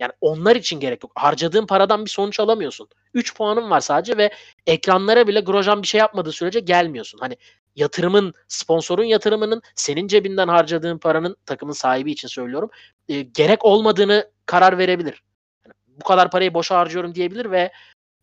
[0.00, 1.12] Yani onlar için gerek yok.
[1.14, 2.88] Harcadığın paradan bir sonuç alamıyorsun.
[3.14, 4.30] 3 puanın var sadece ve
[4.66, 7.18] ekranlara bile Grosjean bir şey yapmadığı sürece gelmiyorsun.
[7.18, 7.36] Hani
[7.76, 12.70] yatırımın, sponsorun yatırımının senin cebinden harcadığın paranın takımın sahibi için söylüyorum.
[13.08, 15.22] E, gerek olmadığını karar verebilir.
[15.66, 17.72] Yani bu kadar parayı boşa harcıyorum diyebilir ve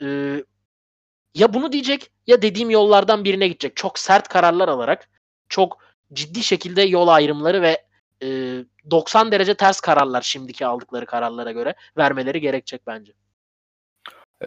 [0.01, 0.07] e,
[1.35, 3.75] ya bunu diyecek ya dediğim yollardan birine gidecek.
[3.75, 5.09] Çok sert kararlar alarak
[5.49, 5.77] çok
[6.13, 7.85] ciddi şekilde yol ayrımları ve
[8.23, 8.27] e,
[8.91, 13.13] 90 derece ters kararlar şimdiki aldıkları kararlara göre vermeleri gerekecek bence.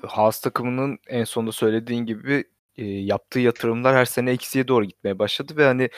[0.02, 2.44] Haas takımının en sonunda söylediğin gibi
[2.76, 5.90] e, yaptığı yatırımlar her sene eksiye doğru gitmeye başladı ve hani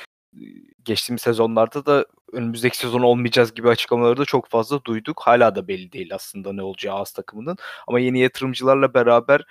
[0.85, 5.21] geçtiğimiz sezonlarda da önümüzdeki sezon olmayacağız gibi açıklamaları da çok fazla duyduk.
[5.21, 7.57] Hala da belli değil aslında ne olacağı Haas takımının.
[7.89, 9.45] Ama yeni yatırımcılarla beraber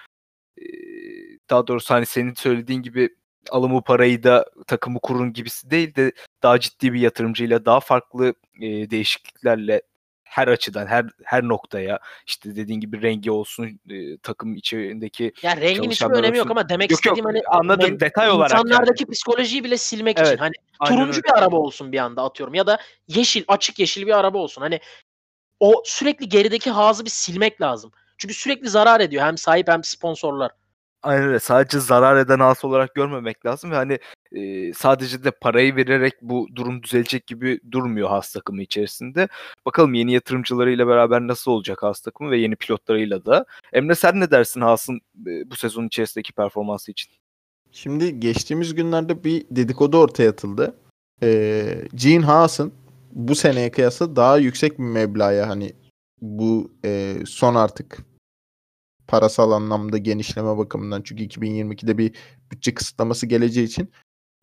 [1.50, 3.10] daha doğrusu hani senin söylediğin gibi
[3.50, 6.12] alımı parayı da takımı kurun gibisi değil de
[6.44, 9.82] daha ciddi bir yatırımcıyla daha farklı değişikliklerle
[10.36, 15.92] her açıdan her her noktaya işte dediğin gibi rengi olsun e, takım içindeki yani rengin
[15.92, 17.90] hiçbir önemi yok ama demek yok, istediğim yok, hani anladım.
[17.90, 19.12] men, detay olarak insanlardaki yani.
[19.12, 20.54] psikolojiyi bile silmek evet, için hani
[20.86, 24.62] turuncu bir araba olsun bir anda atıyorum ya da yeşil açık yeşil bir araba olsun.
[24.62, 24.80] Hani
[25.60, 27.92] o sürekli gerideki hazı bir silmek lazım.
[28.18, 29.24] Çünkü sürekli zarar ediyor.
[29.24, 30.52] Hem sahip hem sponsorlar.
[31.06, 31.40] Aynen öyle.
[31.40, 34.00] Sadece zarar eden has olarak görmemek lazım ve hani
[34.32, 39.28] e, sadece de parayı vererek bu durum düzelecek gibi durmuyor has takımı içerisinde.
[39.66, 43.46] Bakalım yeni yatırımcılarıyla beraber nasıl olacak has takımı ve yeni pilotlarıyla da.
[43.74, 47.12] Emre sen ne dersin Haas'ın e, bu sezon içerisindeki performansı için?
[47.72, 50.76] Şimdi geçtiğimiz günlerde bir dedikodu ortaya atıldı.
[51.24, 52.74] Ee, Gene Haas'ın
[53.12, 55.74] bu seneye kıyasla daha yüksek bir meblağa hani
[56.22, 57.98] bu e, son artık
[59.08, 62.16] parasal anlamda genişleme bakımından çünkü 2022'de bir
[62.52, 63.92] bütçe kısıtlaması geleceği için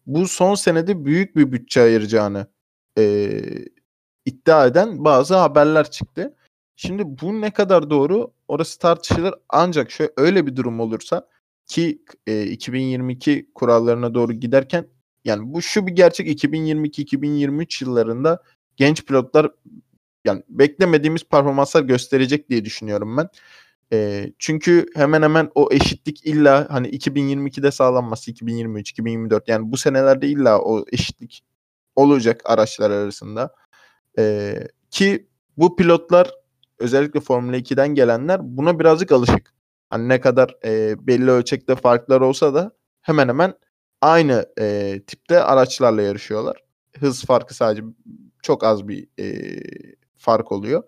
[0.06, 2.46] bu son senede büyük bir bütçe ayıracağını
[2.98, 3.30] e,
[4.26, 6.36] iddia eden bazı haberler çıktı.
[6.76, 11.28] Şimdi bu ne kadar doğru orası tartışılır ancak şöyle öyle bir durum olursa
[11.66, 14.86] ki e, 2022 kurallarına doğru giderken
[15.24, 18.42] yani bu şu bir gerçek 2022-2023 yıllarında
[18.76, 19.50] genç pilotlar
[20.24, 23.28] yani beklemediğimiz performanslar gösterecek diye düşünüyorum ben.
[23.92, 30.28] E, çünkü hemen hemen o eşitlik illa hani 2022'de sağlanması 2023, 2024 yani bu senelerde
[30.28, 31.44] illa o eşitlik
[31.96, 33.54] olacak araçlar arasında.
[34.18, 34.54] E,
[34.90, 36.30] ki bu pilotlar
[36.78, 39.54] özellikle Formula 2'den gelenler buna birazcık alışık.
[39.90, 43.54] Hani ne kadar e, belli ölçekte farklar olsa da hemen hemen
[44.00, 46.64] aynı e, tipte araçlarla yarışıyorlar.
[46.98, 47.82] Hız farkı sadece
[48.42, 49.58] çok az bir e,
[50.16, 50.82] fark oluyor.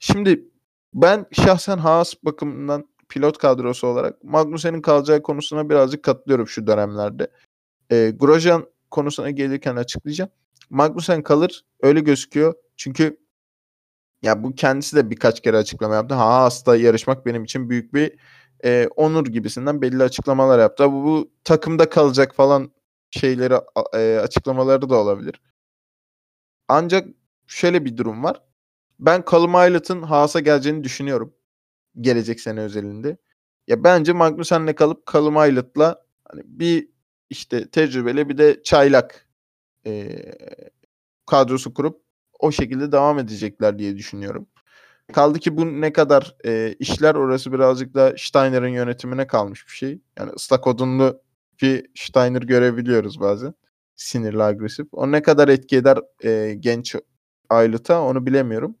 [0.00, 0.48] Şimdi
[0.94, 7.30] ben şahsen Haas bakımından pilot kadrosu olarak Magnussen'in kalacağı konusuna birazcık katılıyorum şu dönemlerde.
[7.90, 10.30] E, Grosjean konusuna gelirken açıklayacağım.
[10.70, 12.54] Magnussen kalır öyle gözüküyor.
[12.76, 13.20] Çünkü
[14.22, 16.14] ya bu kendisi de birkaç kere açıklama yaptı.
[16.14, 18.16] Haas'ta yarışmak benim için büyük bir
[18.64, 20.92] e, onur gibisinden belli açıklamalar yaptı.
[20.92, 22.72] Bu, bu takımda kalacak falan
[23.10, 23.54] şeyleri
[23.94, 25.40] e, açıklamaları da olabilir.
[26.68, 27.08] Ancak
[27.46, 28.42] şöyle bir durum var.
[29.00, 31.34] Ben Callum Aylet'ın Haas'a geleceğini düşünüyorum.
[32.00, 33.16] Gelecek sene özelinde.
[33.66, 36.88] Ya bence Magnussen'le kalıp Callum Aylet'la hani bir
[37.30, 39.28] işte tecrübeli bir de çaylak
[39.86, 40.18] e,
[41.26, 42.02] kadrosu kurup
[42.40, 44.46] o şekilde devam edecekler diye düşünüyorum.
[45.12, 50.00] Kaldı ki bu ne kadar e, işler orası birazcık da Steiner'ın yönetimine kalmış bir şey.
[50.18, 51.22] Yani ıslak odunlu
[51.62, 53.54] bir Steiner görebiliyoruz bazen.
[53.96, 54.86] Sinirli, agresif.
[54.92, 56.96] O ne kadar etki eder e, genç
[57.48, 58.77] Aylıt'a onu bilemiyorum.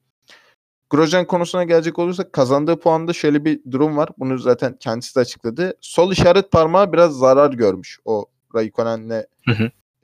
[0.90, 4.08] Grosjean konusuna gelecek olursak kazandığı puanda şöyle bir durum var.
[4.18, 5.74] Bunu zaten kendisi de açıkladı.
[5.80, 9.24] Sol işaret parmağı biraz zarar görmüş o Raikkonen'le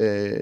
[0.00, 0.38] e,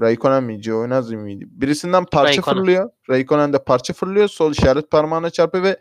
[0.00, 1.44] Raikkonen mi Giovinazzi miydi?
[1.50, 2.56] Birisinden parça Raikkonen.
[2.56, 2.90] fırlıyor.
[3.10, 4.28] Raikkonen de parça fırlıyor.
[4.28, 5.76] Sol işaret parmağına çarpıyor ve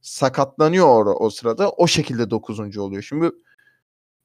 [0.00, 1.70] sakatlanıyor o, o sırada.
[1.70, 2.78] O şekilde 9.
[2.78, 3.02] oluyor.
[3.02, 3.30] Şimdi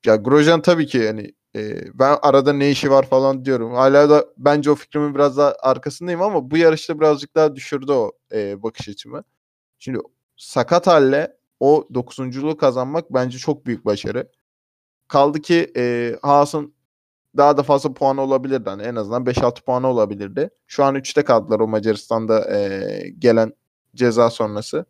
[0.06, 3.74] ya Grosjean tabii ki yani e, ben arada ne işi var falan diyorum.
[3.74, 8.12] Hala da bence o fikrimin biraz daha arkasındayım ama bu yarışta birazcık daha düşürdü o
[8.34, 9.24] e, bakış açımı.
[9.80, 10.00] Şimdi
[10.38, 14.32] sakat halle o dokuzunculuğu kazanmak bence çok büyük başarı.
[15.08, 16.76] Kaldı ki e, Haas'ın
[17.38, 18.70] daha da fazla puan olabilirdi.
[18.70, 20.50] Hani en azından 5-6 puanı olabilirdi.
[20.68, 23.54] Şu an 3'te kaldılar o Macaristan'da e, gelen
[23.96, 24.86] ceza sonrası.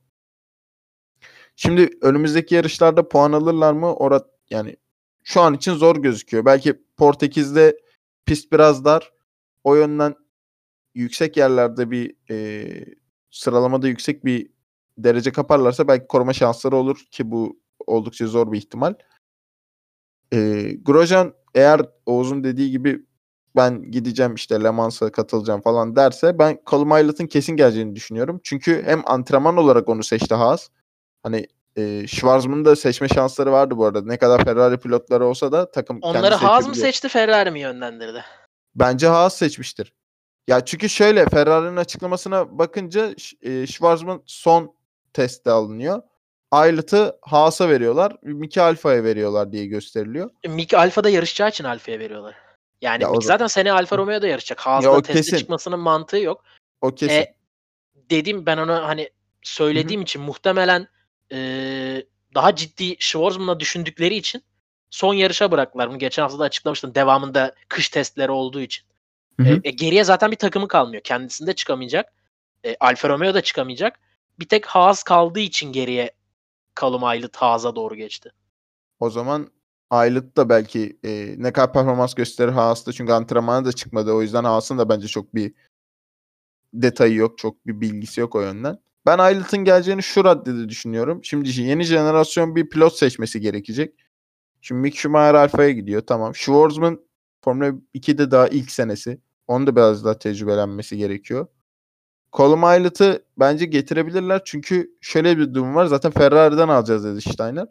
[1.56, 3.94] Şimdi önümüzdeki yarışlarda puan alırlar mı?
[3.96, 4.76] Orada yani
[5.24, 6.46] şu an için zor gözüküyor.
[6.46, 7.78] Belki Portekiz'de
[8.26, 9.12] pist biraz dar.
[9.64, 10.16] O yönden
[10.96, 12.70] yüksek yerlerde bir e,
[13.32, 14.50] sıralamada yüksek bir
[14.98, 18.94] derece kaparlarsa belki koruma şansları olur ki bu oldukça zor bir ihtimal.
[20.34, 23.06] E, Grosjean eğer Oğuz'un dediği gibi
[23.56, 28.40] ben gideceğim işte Le Mans'a katılacağım falan derse ben Callum Aylot'un kesin geleceğini düşünüyorum.
[28.44, 30.68] Çünkü hem antrenman olarak onu seçti Haas.
[31.24, 31.48] Hani
[31.80, 34.02] e, Schwarzman'ın da seçme şansları vardı bu arada.
[34.06, 38.24] Ne kadar Ferrari pilotları olsa da takım Onları Haas mı seçti Ferrari mi yönlendirdi?
[38.76, 39.94] Bence Haas seçmiştir.
[40.48, 44.76] Ya çünkü şöyle Ferrari'nin açıklamasına bakınca e, Schwarzman son
[45.14, 46.02] testte alınıyor.
[46.52, 48.16] Aylot'u Haas'a veriyorlar.
[48.24, 50.30] Miki Alfa'ya veriyorlar diye gösteriliyor.
[50.48, 52.36] Mick Alfa'da yarışacağı için Alfa'ya veriyorlar.
[52.82, 54.58] Yani Ya Mick da- zaten seneye Alfa Romeo'da yarışacak.
[54.58, 56.44] Ya Haas'tan o teste çıkmasının mantığı yok.
[56.82, 57.14] O kesin.
[57.16, 57.36] E,
[57.96, 59.10] dediğim ben onu hani
[59.42, 60.88] söylediğim için muhtemelen
[61.32, 62.04] e,
[62.36, 64.44] daha ciddi Schwarzman'la düşündükleri için
[64.90, 65.90] son yarışa bıraktılar.
[65.90, 66.96] Bunu geçen hafta da açıklamıştım.
[66.96, 68.86] Devamında kış testleri olduğu için.
[69.40, 69.62] Hı hı.
[69.64, 71.04] E, geriye zaten bir takımı kalmıyor.
[71.04, 72.14] Kendisinde çıkamayacak.
[72.66, 74.00] E, Alfa Romeo da çıkamayacak.
[74.40, 76.12] Bir tek Haas kaldığı için geriye
[76.82, 78.32] Callum Aylott Haas'a doğru geçti.
[79.00, 79.52] O zaman
[79.90, 84.14] Aylot da belki e, ne kadar performans gösterir Haas'ta çünkü antrenmana da çıkmadı.
[84.14, 85.54] O yüzden Haas'ın da bence çok bir
[86.74, 87.38] detayı yok.
[87.38, 88.80] Çok bir bilgisi yok o yönden.
[89.06, 91.24] Ben Aylot'un geleceğini şu raddede düşünüyorum.
[91.24, 93.94] Şimdi yeni jenerasyon bir pilot seçmesi gerekecek.
[94.62, 96.02] Şimdi Mick Schumacher Alfa'ya gidiyor.
[96.08, 96.36] Tamam.
[96.36, 97.00] Schwarzman
[97.44, 99.22] Formula 2'de daha ilk senesi.
[99.48, 101.48] Onun da biraz daha tecrübelenmesi gerekiyor.
[102.34, 104.42] Colum Aylot'u bence getirebilirler.
[104.46, 105.86] Çünkü şöyle bir durum var.
[105.86, 107.68] Zaten Ferrari'den alacağız dedi Steiner.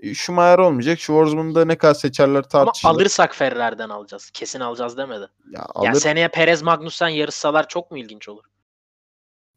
[0.00, 0.98] E, Schumacher olmayacak.
[1.00, 2.92] Schwarzman'ı da ne kadar seçerler Ama tartışılır.
[2.92, 4.30] alırsak Ferrari'den alacağız.
[4.30, 5.26] Kesin alacağız demedi.
[5.50, 5.86] Ya alır.
[5.86, 8.44] Ya seneye Perez Magnussen yarışsalar çok mu ilginç olur?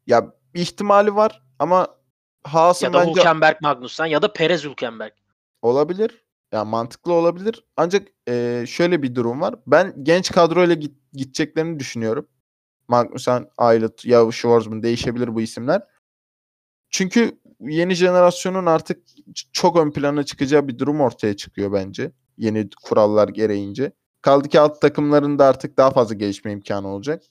[0.06, 1.88] Ya bir ihtimali var ama
[2.44, 5.12] Haas'ın Ya da bence Hülkenberg Magnussen ya da Perez Hülkenberg.
[5.62, 6.24] olabilir.
[6.52, 7.64] Ya mantıklı olabilir.
[7.76, 9.54] Ancak e, şöyle bir durum var.
[9.66, 12.28] Ben genç kadroyla git, gideceklerini düşünüyorum.
[12.88, 15.82] Magnussen, Aylot, Yav, Schwarzman değişebilir bu isimler.
[16.90, 19.02] Çünkü yeni jenerasyonun artık
[19.52, 22.12] çok ön plana çıkacağı bir durum ortaya çıkıyor bence.
[22.36, 23.92] Yeni kurallar gereğince.
[24.22, 27.22] Kaldı ki alt takımların da artık daha fazla gelişme imkanı olacak.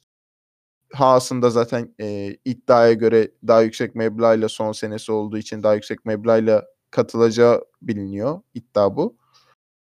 [0.94, 6.06] Haas'ın da zaten e, iddiaya göre daha yüksek meblağıyla son senesi olduğu için daha yüksek
[6.06, 8.42] meblağıyla katılacağı biliniyor.
[8.54, 9.18] İddia bu.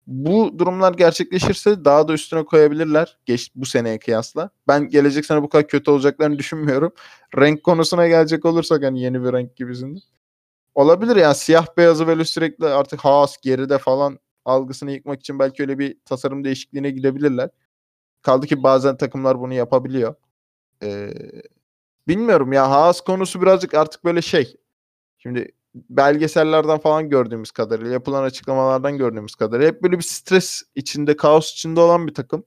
[0.08, 4.50] Bu durumlar gerçekleşirse daha da üstüne koyabilirler geç bu seneye kıyasla.
[4.68, 6.92] Ben gelecek sene bu kadar kötü olacaklarını düşünmüyorum.
[7.38, 10.00] Renk konusuna gelecek olursak hani yeni bir renk gibisinde.
[10.76, 15.80] Olabilir yani siyah beyazı böyle sürekli artık Haas geride falan algısını yıkmak için belki öyle
[15.80, 17.50] bir tasarım değişikliğine gidebilirler.
[18.22, 20.16] Kaldı ki bazen takımlar bunu yapabiliyor.
[20.84, 21.14] Ee,
[22.08, 24.56] bilmiyorum ya Haas konusu birazcık artık böyle şey.
[25.18, 31.54] Şimdi belgesellerden falan gördüğümüz kadarıyla, yapılan açıklamalardan gördüğümüz kadarıyla hep böyle bir stres içinde, kaos
[31.54, 32.46] içinde olan bir takım.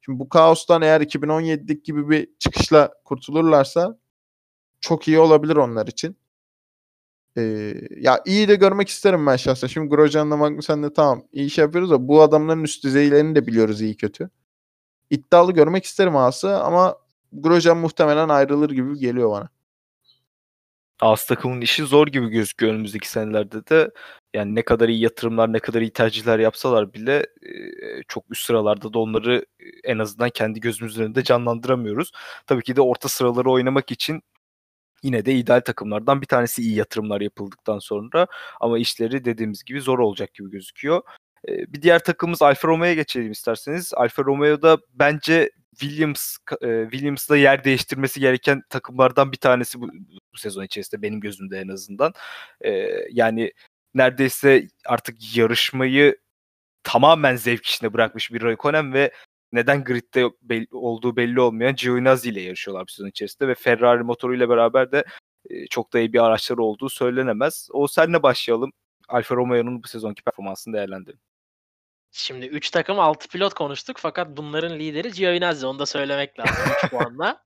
[0.00, 3.98] Şimdi bu kaostan eğer 2017'lik gibi bir çıkışla kurtulurlarsa
[4.80, 6.16] çok iyi olabilir onlar için.
[7.36, 9.68] Ee, ya iyi de görmek isterim ben şahsen.
[9.68, 13.96] Şimdi Grosjean'la Magnussen'le tamam iyi iş yapıyoruz da bu adamların üst düzeylerini de biliyoruz iyi
[13.96, 14.30] kötü.
[15.10, 16.96] İddialı görmek isterim Haas'ı ama
[17.32, 19.48] Grosjean muhtemelen ayrılır gibi geliyor bana.
[21.00, 23.90] As takımın işi zor gibi gözüküyor önümüzdeki senelerde de.
[24.34, 28.92] Yani ne kadar iyi yatırımlar, ne kadar iyi tercihler yapsalar bile e, çok üst sıralarda
[28.92, 32.12] da onları e, en azından kendi gözümüzün önünde canlandıramıyoruz.
[32.46, 34.22] Tabii ki de orta sıraları oynamak için
[35.02, 38.26] yine de ideal takımlardan bir tanesi iyi yatırımlar yapıldıktan sonra
[38.60, 41.02] ama işleri dediğimiz gibi zor olacak gibi gözüküyor.
[41.48, 43.92] E, Bir diğer takımımız Alfa Romeo'ya geçelim isterseniz.
[43.94, 45.50] Alfa Romeo'da bence
[45.80, 49.88] Williams e, Williams'la yer değiştirmesi gereken takımlardan bir tanesi bu,
[50.34, 52.12] bu sezon içerisinde benim gözümde en azından.
[52.60, 52.70] E,
[53.10, 53.52] yani
[53.94, 56.18] neredeyse artık yarışmayı
[56.82, 59.12] tamamen zevk işine bırakmış bir Raikkonen ve
[59.52, 64.48] neden gridde bel- olduğu belli olmayan Giovinazzi ile yarışıyorlar bu sezon içerisinde ve Ferrari motoruyla
[64.48, 65.04] beraber de
[65.50, 67.68] e, çok da iyi bir araçları olduğu söylenemez.
[67.72, 68.72] O senle başlayalım.
[69.08, 71.20] Alfa Romeo'nun bu sezonki performansını değerlendirelim.
[72.18, 76.54] Şimdi 3 takım 6 pilot konuştuk fakat bunların lideri Giovinazzi onu da söylemek lazım
[76.84, 77.44] 3 puanla.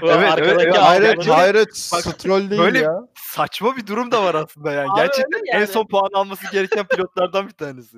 [0.00, 0.78] Bu Evet, arkadaki evet.
[0.78, 1.90] Hayret, hayret.
[1.92, 3.00] Bak, Stroll değil böyle- ya.
[3.14, 4.90] Saçma bir durum da var aslında yani.
[4.90, 5.66] Abi Gerçekten öyle en yani.
[5.66, 7.96] son puan alması gereken pilotlardan bir tanesi.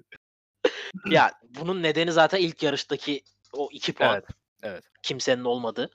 [1.11, 4.13] Ya bunun nedeni zaten ilk yarıştaki o 2 puan.
[4.15, 4.25] Evet,
[4.63, 4.85] evet.
[5.03, 5.91] Kimsenin olmadı.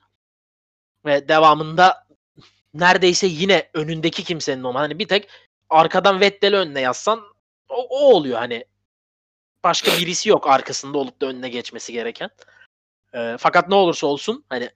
[1.06, 2.08] Ve devamında
[2.74, 4.82] neredeyse yine önündeki kimsenin olmadı.
[4.84, 5.30] Hani bir tek
[5.70, 7.22] arkadan Vettel'i önüne yazsan
[7.70, 8.66] o, o oluyor hani.
[9.64, 12.30] Başka birisi yok arkasında olup da önüne geçmesi gereken.
[13.14, 14.70] Ee, fakat ne olursa olsun hani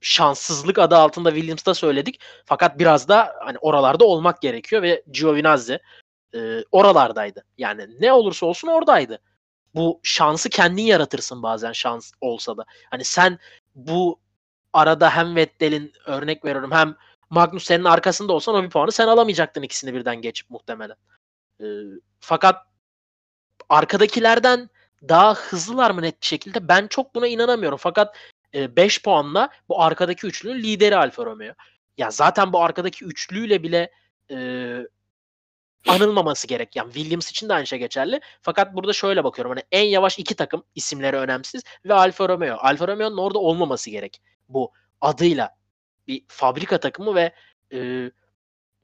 [0.00, 2.20] şanssızlık adı altında Williams'ta söyledik.
[2.44, 5.78] Fakat biraz da hani oralarda olmak gerekiyor ve Giovinazzi
[6.34, 7.44] e, oralardaydı.
[7.58, 9.18] Yani ne olursa olsun oradaydı.
[9.74, 12.64] Bu şansı kendin yaratırsın bazen şans olsa da.
[12.90, 13.38] Hani sen
[13.74, 14.20] bu
[14.72, 16.96] arada hem Vettel'in örnek veriyorum hem
[17.30, 20.96] Magnussen'in arkasında olsan o bir puanı sen alamayacaktın ikisini birden geçip muhtemelen.
[21.60, 21.64] Ee,
[22.20, 22.56] fakat
[23.68, 24.70] arkadakilerden
[25.08, 26.68] daha hızlılar mı net bir şekilde?
[26.68, 27.78] Ben çok buna inanamıyorum.
[27.78, 28.16] Fakat
[28.54, 31.52] 5 puanla bu arkadaki üçlünün lideri Alfa Romeo.
[31.98, 33.90] Ya zaten bu arkadaki üçlüyle bile
[34.30, 34.36] e,
[35.88, 36.76] anılmaması gerek.
[36.76, 38.20] Yani Williams için de aynı şey geçerli.
[38.42, 39.50] Fakat burada şöyle bakıyorum.
[39.50, 42.56] Hani en yavaş iki takım isimleri önemsiz ve Alfa Romeo.
[42.56, 44.20] Alfa Romeo'nun orada olmaması gerek.
[44.48, 45.56] Bu adıyla
[46.06, 47.32] bir fabrika takımı ve
[47.72, 48.10] e,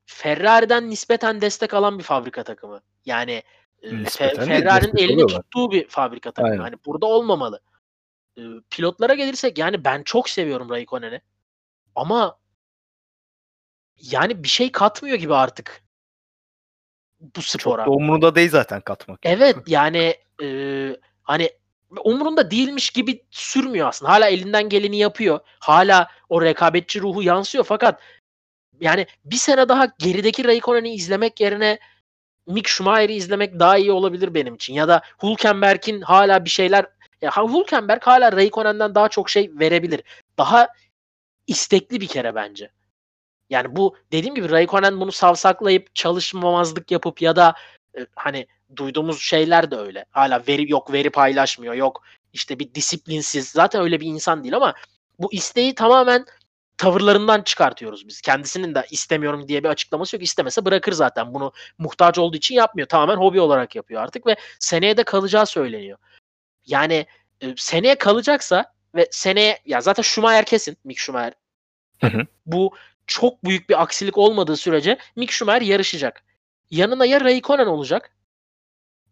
[0.07, 2.81] Ferrari'den nispeten destek alan bir fabrika takımı.
[3.05, 3.43] Yani e,
[3.83, 6.53] Nispeten Ferrari'nin elini tuttuğu bir fabrika takımı.
[6.53, 6.63] Aynen.
[6.63, 7.61] Hani burada olmamalı.
[8.39, 11.21] E, pilotlara gelirsek yani ben çok seviyorum Raikkonen'i.
[11.95, 12.39] Ama
[13.97, 15.83] yani bir şey katmıyor gibi artık
[17.21, 17.85] bu spora.
[17.85, 19.19] Çok da umurunda değil zaten katmak.
[19.23, 20.47] Evet yani e,
[21.23, 21.51] hani
[22.05, 24.13] umurunda değilmiş gibi sürmüyor aslında.
[24.13, 25.41] Hala elinden geleni yapıyor.
[25.59, 28.03] Hala o rekabetçi ruhu yansıyor fakat
[28.81, 31.79] yani bir sene daha gerideki Raikkonen'i izlemek yerine
[32.47, 34.75] Mick Schumacher'i izlemek daha iyi olabilir benim için.
[34.75, 36.87] Ya da Hülkenberg'in hala bir şeyler
[37.23, 40.03] ya Hülkenberg hala Raikkonen'den daha çok şey verebilir.
[40.39, 40.69] Daha
[41.47, 42.71] istekli bir kere bence.
[43.51, 47.55] Yani bu dediğim gibi Raikkonen bunu savsaklayıp çalışmamazlık yapıp ya da
[47.99, 50.05] e, hani duyduğumuz şeyler de öyle.
[50.11, 54.75] Hala veri yok veri paylaşmıyor yok işte bir disiplinsiz zaten öyle bir insan değil ama
[55.19, 56.25] bu isteği tamamen
[56.81, 58.21] tavırlarından çıkartıyoruz biz.
[58.21, 60.23] Kendisinin de istemiyorum diye bir açıklaması yok.
[60.23, 61.35] İstemese bırakır zaten.
[61.35, 62.89] Bunu muhtaç olduğu için yapmıyor.
[62.89, 65.99] Tamamen hobi olarak yapıyor artık ve seneye de kalacağı söyleniyor.
[66.67, 67.07] Yani
[67.41, 71.33] e, seneye kalacaksa ve seneye ya zaten Schumacher kesin Mick Schumacher.
[72.01, 72.27] Hı hı.
[72.47, 72.75] Bu
[73.07, 76.25] çok büyük bir aksilik olmadığı sürece Mick Schumacher yarışacak.
[76.71, 78.17] Yanına ya Raikkonen olacak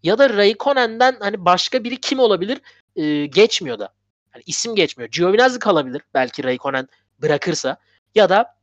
[0.02, 2.60] ya da Raikkonen'den hani başka biri kim olabilir
[2.96, 3.94] e, geçmiyor da.
[4.34, 5.10] Yani isim geçmiyor.
[5.10, 6.88] Giovinazzi kalabilir belki Raikkonen
[7.22, 7.76] bırakırsa
[8.14, 8.58] ya da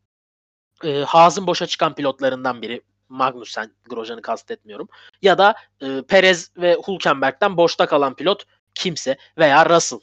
[0.84, 4.88] e, Haas'ın boşa çıkan pilotlarından biri Magnussen, Grosjean'ı kastetmiyorum.
[5.22, 8.46] Ya da e, Perez ve Hülkenberg'den boşta kalan pilot
[8.76, 10.00] kimse veya Russell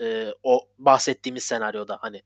[0.00, 2.22] e, o bahsettiğimiz senaryoda hani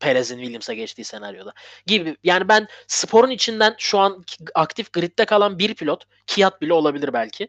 [0.00, 1.52] Perez'in Williams'a geçtiği senaryoda
[1.86, 2.16] gibi.
[2.24, 4.24] Yani ben sporun içinden şu an
[4.54, 7.48] aktif gridde kalan bir pilot, Kiat bile olabilir belki.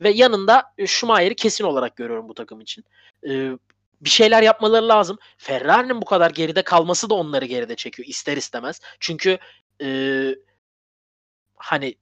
[0.00, 2.84] Ve yanında e, Schumacher'i kesin olarak görüyorum bu takım için.
[3.28, 3.50] Ee,
[4.00, 5.18] bir şeyler yapmaları lazım.
[5.38, 8.80] Ferrari'nin bu kadar geride kalması da onları geride çekiyor ister istemez.
[9.00, 9.38] Çünkü
[9.82, 9.88] e,
[11.56, 11.94] hani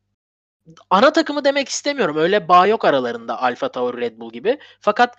[0.91, 2.17] ana takımı demek istemiyorum.
[2.17, 4.59] Öyle bağ yok aralarında Alfa Tauri, Red Bull gibi.
[4.81, 5.17] Fakat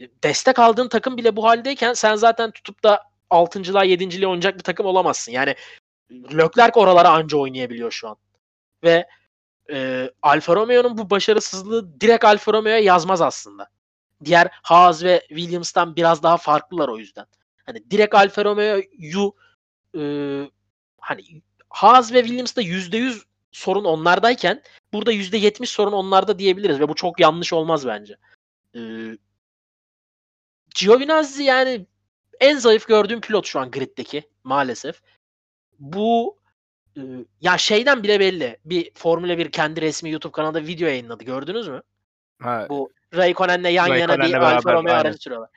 [0.00, 4.62] e, destek aldığın takım bile bu haldeyken sen zaten tutup da 6.lığa 7.liğe oynayacak bir
[4.62, 5.32] takım olamazsın.
[5.32, 5.54] Yani
[6.12, 8.16] Leclerc oralara anca oynayabiliyor şu an.
[8.84, 9.06] Ve
[9.72, 13.68] e, Alfa Romeo'nun bu başarısızlığı direkt Alfa Romeo'ya yazmaz aslında.
[14.24, 17.26] Diğer Haas ve Williams'tan biraz daha farklılar o yüzden.
[17.66, 19.34] Hani direkt Alfa Romeo'yu
[19.96, 20.02] e,
[21.00, 21.22] hani
[21.70, 24.62] Haas ve Williams'ta %100 sorun onlardayken
[24.92, 28.16] burada %70 sorun onlarda diyebiliriz ve bu çok yanlış olmaz bence.
[28.76, 28.80] E,
[30.74, 31.86] Giovinazzi yani
[32.40, 35.02] en zayıf gördüğüm pilot şu an griddeki maalesef.
[35.78, 36.38] Bu
[36.96, 37.00] e,
[37.40, 38.58] ya şeyden bile belli.
[38.64, 41.24] Bir Formula 1 kendi resmi YouTube kanalında video yayınladı.
[41.24, 41.82] Gördünüz mü?
[42.42, 45.50] Ha, Bu Raikkonen'le yan yana Raikkonen'le bir beraber, Alfa Romeo aracı sürüyorlar.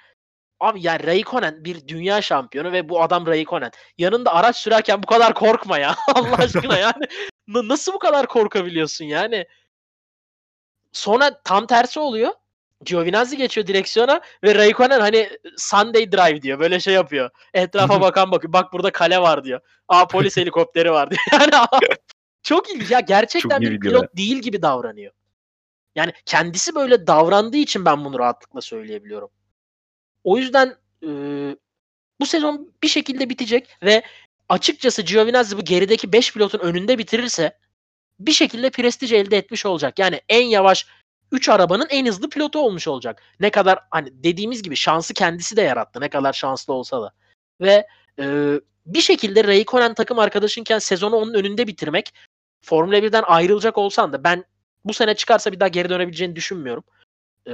[0.59, 3.71] Abi yani Raikkonen bir dünya şampiyonu ve bu adam Raikkonen.
[3.97, 5.95] Yanında araç sürerken bu kadar korkma ya.
[6.15, 7.05] Allah aşkına yani.
[7.47, 9.45] Nasıl bu kadar korkabiliyorsun yani?
[10.91, 12.31] Sonra tam tersi oluyor.
[12.85, 16.59] Giovinazzi geçiyor direksiyona ve Raikkonen hani Sunday drive diyor.
[16.59, 17.29] Böyle şey yapıyor.
[17.53, 18.53] Etrafa bakan bakıyor.
[18.53, 19.59] Bak burada kale var diyor.
[19.87, 21.21] Aa polis helikopteri var diyor.
[21.31, 21.67] Yani
[22.43, 22.91] çok ilginç.
[22.91, 25.13] Ya gerçekten Çok bir pilot değil gibi davranıyor.
[25.95, 29.29] Yani kendisi böyle davrandığı için ben bunu rahatlıkla söyleyebiliyorum.
[30.23, 31.09] O yüzden e,
[32.19, 34.03] bu sezon bir şekilde bitecek ve
[34.49, 37.57] açıkçası Giovinazzi bu gerideki 5 pilotun önünde bitirirse
[38.19, 39.99] bir şekilde prestij elde etmiş olacak.
[39.99, 40.87] Yani en yavaş
[41.31, 43.21] 3 arabanın en hızlı pilotu olmuş olacak.
[43.39, 46.01] Ne kadar hani dediğimiz gibi şansı kendisi de yarattı.
[46.01, 47.13] Ne kadar şanslı olsa da.
[47.61, 47.87] Ve
[48.19, 48.53] e,
[48.85, 52.13] bir şekilde Raikkonen takım arkadaşınken sezonu onun önünde bitirmek
[52.61, 54.45] Formula 1'den ayrılacak olsan da ben
[54.85, 56.83] bu sene çıkarsa bir daha geri dönebileceğini düşünmüyorum.
[57.47, 57.51] Ee,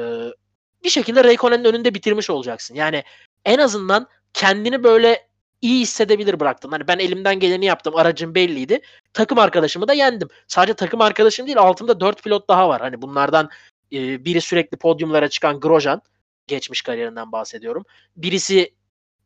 [0.84, 2.76] bir şekilde Raikkonen'in önünde bitirmiş olacaksın.
[2.76, 3.04] Yani
[3.46, 5.30] en azından kendini böyle
[5.62, 6.72] iyi hissedebilir bıraktın.
[6.72, 7.96] Hani ben elimden geleni yaptım.
[7.96, 8.82] Aracım belliydi.
[9.14, 10.28] Takım arkadaşımı da yendim.
[10.48, 12.82] Sadece takım arkadaşım değil altımda 4 pilot daha var.
[12.82, 13.50] Hani bunlardan
[13.94, 16.02] e, biri sürekli podyumlara çıkan Grosjean.
[16.48, 17.86] Geçmiş kariyerinden bahsediyorum.
[18.16, 18.74] Birisi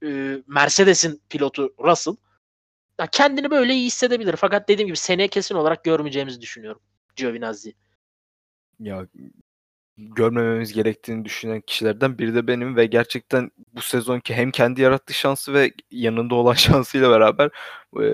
[0.03, 2.15] e, Mercedes'in pilotu Russell.
[2.99, 4.35] Ya kendini böyle iyi hissedebilir.
[4.35, 6.81] Fakat dediğim gibi seneye kesin olarak görmeyeceğimizi düşünüyorum.
[7.15, 7.73] Giovinazzi.
[8.79, 9.07] Ya
[9.97, 15.53] görmememiz gerektiğini düşünen kişilerden biri de benim ve gerçekten bu sezonki hem kendi yarattığı şansı
[15.53, 17.51] ve yanında olan şansıyla beraber
[18.01, 18.05] e,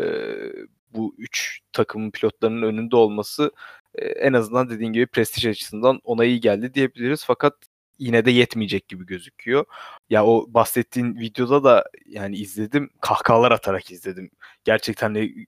[0.93, 3.51] bu üç takımın pilotlarının önünde olması
[3.95, 7.25] e, en azından dediğin gibi prestij açısından ona iyi geldi diyebiliriz.
[7.25, 7.53] Fakat
[7.99, 9.65] yine de yetmeyecek gibi gözüküyor.
[10.09, 14.31] Ya o bahsettiğin videoda da yani izledim kahkahalar atarak izledim.
[14.63, 15.45] Gerçekten hani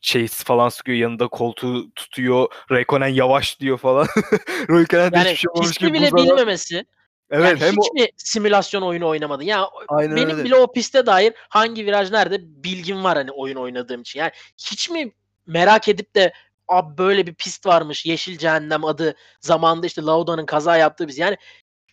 [0.00, 2.48] şey falan sıkıyor yanında koltuğu tutuyor.
[2.70, 4.06] Raikkonen yavaş diyor falan.
[4.70, 6.36] Raikkonen yani hiçbir şey olmamış gibi bile buzlara...
[6.36, 6.84] bilmemesi.
[7.30, 7.94] Evet, yani hem hiç o...
[7.94, 9.44] mi simülasyon oyunu oynamadın?
[9.44, 10.44] Ya Aynen benim öyle.
[10.44, 14.20] bile o piste dair hangi viraj nerede bilgim var hani oyun oynadığım için.
[14.20, 15.12] Yani hiç mi
[15.46, 16.32] merak edip de
[16.68, 21.18] abi böyle bir pist varmış Yeşil Cehennem adı zamanında işte Lauda'nın kaza yaptığı biz.
[21.18, 21.36] Yani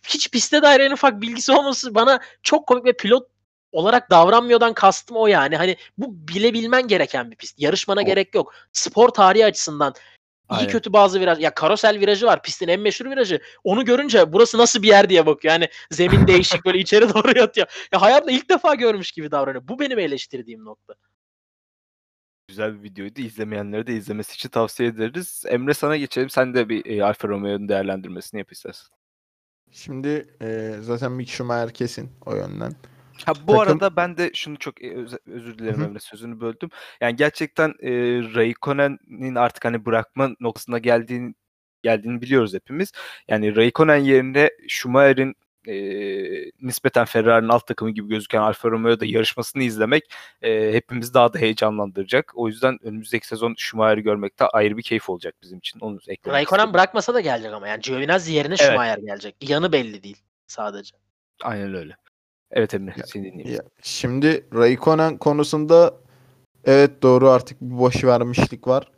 [0.08, 3.31] hiç piste dair en ufak bilgisi olması bana çok komik ve pilot
[3.72, 5.56] olarak davranmıyordan kastım o yani.
[5.56, 7.60] Hani bu bilebilmen gereken bir pist.
[7.60, 8.04] Yarışmana o.
[8.04, 8.54] gerek yok.
[8.72, 9.94] Spor tarihi açısından
[10.50, 10.70] iyi Aynen.
[10.70, 11.40] kötü bazı viraj.
[11.40, 12.42] Ya karosel virajı var.
[12.42, 13.40] Pistin en meşhur virajı.
[13.64, 15.54] Onu görünce burası nasıl bir yer diye bakıyor.
[15.54, 17.88] Yani zemin değişik böyle içeri doğru yatıyor.
[17.92, 19.68] Ya hayatımda ilk defa görmüş gibi davranıyor.
[19.68, 20.94] Bu benim eleştirdiğim nokta.
[22.48, 23.20] Güzel bir videoydu.
[23.20, 25.42] İzlemeyenlere de izlemesi için tavsiye ederiz.
[25.48, 26.30] Emre sana geçelim.
[26.30, 28.88] Sen de bir e, Alfa Romeo'nun değerlendirmesini yap istersen.
[29.70, 32.72] Şimdi e, zaten Mick Schumacher kesin o yönden.
[33.26, 33.58] Ha bu Takım...
[33.58, 36.70] arada ben de şunu çok e, öz, özür dilerim Emre sözünü böldüm.
[37.00, 37.90] Yani gerçekten e,
[38.34, 41.34] Raikkonen'in artık hani bırakma noktasına geldiğini
[41.82, 42.92] geldiğini biliyoruz hepimiz.
[43.28, 45.34] Yani Raikkonen yerine Schumacher'in
[45.68, 45.74] e,
[46.60, 50.04] nispeten Ferrari'nin alt takımı gibi gözüken Alfa Romeo'da yarışmasını izlemek
[50.42, 52.32] e, hepimiz daha da heyecanlandıracak.
[52.34, 55.80] O yüzden önümüzdeki sezon Schumacher'i görmek de ayrı bir keyif olacak bizim için.
[55.80, 58.70] Onu Raikkonen bırakmasa da gelecek ama yani Giovinazzi yerine evet.
[58.70, 59.50] Schumacher gelecek.
[59.50, 60.96] Yanı belli değil sadece.
[61.42, 61.96] Aynen öyle.
[62.52, 63.54] Evet Emre seni dinleyeyim.
[63.54, 65.94] Ya, şimdi Raikkonen konusunda
[66.64, 68.92] evet doğru artık bir boş vermişlik var.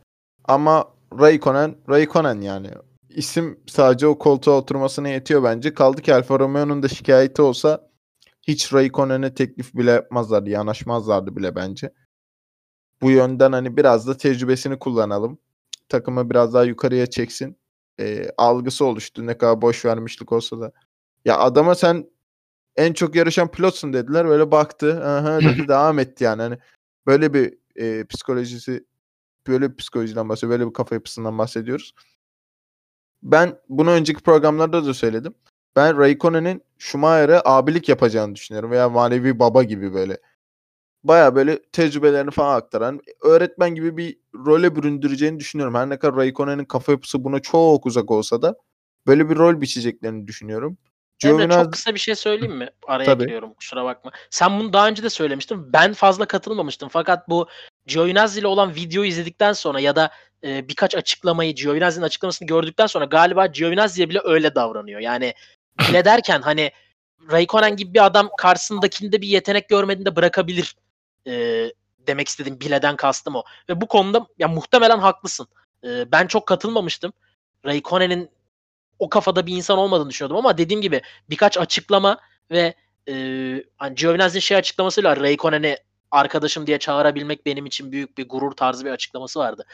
[0.45, 0.85] Ama
[1.21, 2.71] Raikkonen Raikkonen yani.
[3.09, 5.75] İsim sadece o koltuğa oturmasına yetiyor bence.
[5.75, 7.91] Kaldı ki Alfa Romeo'nun da şikayeti olsa
[8.43, 11.93] hiç Raikkonen'e teklif bile yapmazlardı, yanaşmazlardı bile bence.
[13.03, 15.39] Bu yönden hani biraz da tecrübesini kullanalım.
[15.89, 17.57] Takımı biraz daha yukarıya çeksin.
[18.01, 20.73] E, algısı oluştu ne kadar boş vermişlik olsa da.
[21.25, 22.07] Ya adama sen
[22.77, 24.29] en çok yarışan pilotsun dediler.
[24.29, 25.05] Böyle baktı.
[25.05, 26.43] Aha dedi devam etti yani.
[26.43, 26.59] Hani
[27.07, 28.85] böyle bir e, psikolojisi
[29.47, 30.51] böyle bir psikolojiden bahsediyor.
[30.51, 31.95] Böyle bir kafa yapısından bahsediyoruz.
[33.23, 35.35] Ben bunu önceki programlarda da söyledim.
[35.77, 38.71] Ben Raikkonen'in Schumacher'e abilik yapacağını düşünüyorum.
[38.71, 40.19] Veya manevi baba gibi böyle.
[41.05, 45.75] Baya böyle tecrübelerini falan aktaran öğretmen gibi bir role büründüreceğini düşünüyorum.
[45.75, 48.57] Her ne kadar Raikkonen'in kafa yapısı buna çok uzak olsa da
[49.07, 50.79] böyle bir rol biçeceklerini düşünüyorum.
[51.25, 52.69] Emre çok kısa bir şey söyleyeyim mi?
[52.87, 53.25] Araya Tabii.
[53.25, 54.11] giriyorum kusura bakma.
[54.31, 55.73] Sen bunu daha önce de söylemiştin.
[55.73, 56.89] Ben fazla katılmamıştım.
[56.89, 57.49] Fakat bu
[57.87, 60.11] Giovinazzi ile olan videoyu izledikten sonra ya da
[60.45, 65.01] e, birkaç açıklamayı Giovinazzi'nin açıklamasını gördükten sonra galiba Giovinazzi'ye bile öyle davranıyor.
[65.01, 65.35] Yani
[65.89, 66.71] bile derken hani
[67.31, 70.77] Raikkonen gibi bir adam karşısındakinde bir yetenek görmediğinde bırakabilir
[71.27, 71.65] e,
[71.99, 72.61] demek istedim.
[72.61, 73.43] Bileden kastım o.
[73.69, 75.47] Ve bu konuda ya muhtemelen haklısın.
[75.85, 77.13] E, ben çok katılmamıştım.
[77.65, 78.31] Raikkonen'in
[78.99, 82.19] o kafada bir insan olmadığını düşünüyordum ama dediğim gibi birkaç açıklama
[82.51, 82.75] ve
[83.09, 83.15] e,
[83.77, 85.79] hani Giovinazzi'nin şey açıklamasıyla Raikkonen'i
[86.11, 89.67] arkadaşım diye çağırabilmek benim için büyük bir gurur tarzı bir açıklaması vardı.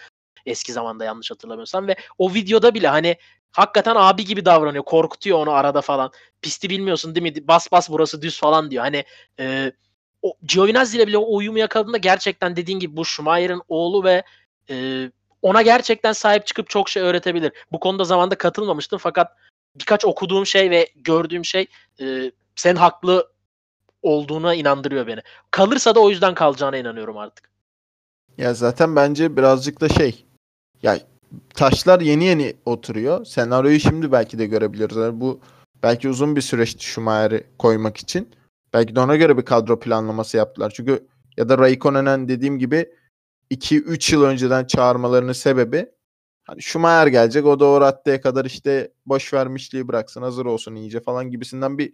[0.46, 3.16] Eski zamanda yanlış hatırlamıyorsam ve o videoda bile hani
[3.52, 4.84] hakikaten abi gibi davranıyor.
[4.84, 6.10] Korkutuyor onu arada falan.
[6.42, 7.48] Pisti bilmiyorsun değil mi?
[7.48, 8.84] Bas bas burası düz falan diyor.
[8.84, 9.04] Hani
[9.40, 9.72] e,
[10.22, 14.22] o Giovinazzi ile bile o uyumu yakaladığında gerçekten dediğin gibi bu Schumacher'ın oğlu ve
[14.70, 15.06] e,
[15.42, 17.52] ona gerçekten sahip çıkıp çok şey öğretebilir.
[17.72, 19.36] Bu konuda zamanda katılmamıştım fakat
[19.76, 21.66] birkaç okuduğum şey ve gördüğüm şey
[22.00, 23.32] e, sen haklı
[24.02, 25.20] olduğuna inandırıyor beni.
[25.50, 27.50] Kalırsa da o yüzden kalacağına inanıyorum artık.
[28.38, 30.24] Ya zaten bence birazcık da şey
[30.82, 30.98] ya
[31.54, 33.24] taşlar yeni yeni oturuyor.
[33.24, 34.96] Senaryoyu şimdi belki de görebiliriz.
[34.96, 35.40] Yani bu
[35.82, 38.28] belki uzun bir süreçti Schumacher'i koymak için.
[38.74, 40.72] Belki de ona göre bir kadro planlaması yaptılar.
[40.76, 42.90] Çünkü ya da Raikkonen'en dediğim gibi
[43.50, 45.86] 2-3 yıl önceden çağırmalarının sebebi
[46.50, 51.00] Hani Schumacher gelecek o da o raddeye kadar işte boş vermişliği bıraksın hazır olsun iyice
[51.00, 51.92] falan gibisinden bir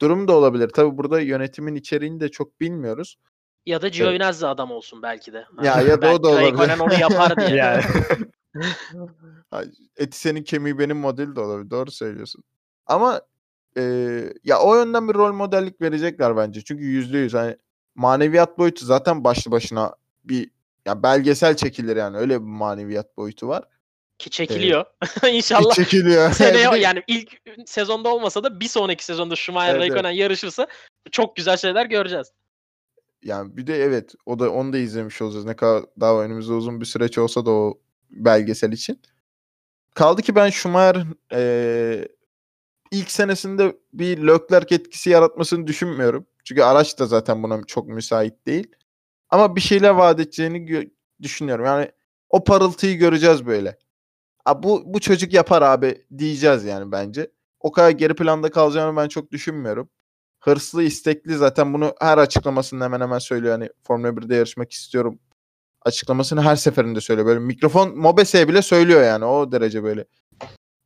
[0.00, 0.68] durum da olabilir.
[0.68, 3.18] Tabi burada yönetimin içeriğini de çok bilmiyoruz.
[3.66, 5.44] Ya da Giovinazzi adam olsun belki de.
[5.62, 6.78] Ya ya da o da olabilir.
[6.80, 7.80] Onu yapar diye.
[9.52, 9.62] Yani.
[9.96, 11.70] Eti senin kemiği benim modeli de olabilir.
[11.70, 12.44] Doğru söylüyorsun.
[12.86, 13.20] Ama
[13.76, 13.82] e,
[14.44, 16.64] ya o yönden bir rol modellik verecekler bence.
[16.64, 17.56] Çünkü yüzde yüz hani
[17.94, 19.94] maneviyat boyutu zaten başlı başına
[20.24, 20.50] bir
[20.88, 23.64] ya belgesel çekilir yani öyle bir maneviyat boyutu var.
[24.18, 24.84] Ki çekiliyor.
[25.30, 25.74] İnşallah.
[25.74, 26.32] Çekiliyor.
[26.32, 27.32] Seneye yani ilk
[27.66, 30.66] sezonda olmasa da bir sonraki sezonda Schumacher Evet, Raikkonen yarışırsa
[31.10, 32.32] çok güzel şeyler göreceğiz.
[33.22, 35.44] Yani bir de evet o da onu da izlemiş olacağız.
[35.44, 37.78] Ne kadar daha önümüzde uzun bir süreç olsa da o
[38.10, 39.02] belgesel için.
[39.94, 42.08] Kaldı ki ben Schumacher'ın eee,
[42.90, 46.26] ilk senesinde bir Leclerc etkisi yaratmasını düşünmüyorum.
[46.44, 48.66] Çünkü araç da zaten buna çok müsait değil.
[49.30, 50.90] Ama bir şeyler vaat edeceğini
[51.22, 51.64] düşünüyorum.
[51.64, 51.92] Yani
[52.30, 53.78] o parıltıyı göreceğiz böyle.
[54.44, 57.30] A, bu, bu çocuk yapar abi diyeceğiz yani bence.
[57.60, 59.90] O kadar geri planda kalacağını ben çok düşünmüyorum.
[60.40, 63.52] Hırslı, istekli zaten bunu her açıklamasında hemen hemen söylüyor.
[63.52, 65.18] Hani Formula 1'de yarışmak istiyorum
[65.82, 67.26] açıklamasını her seferinde söylüyor.
[67.26, 70.04] Böyle mikrofon Mobese'ye bile söylüyor yani o derece böyle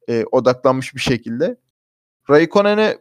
[0.09, 1.57] e, odaklanmış bir şekilde.
[2.31, 2.99] Raikkonen'e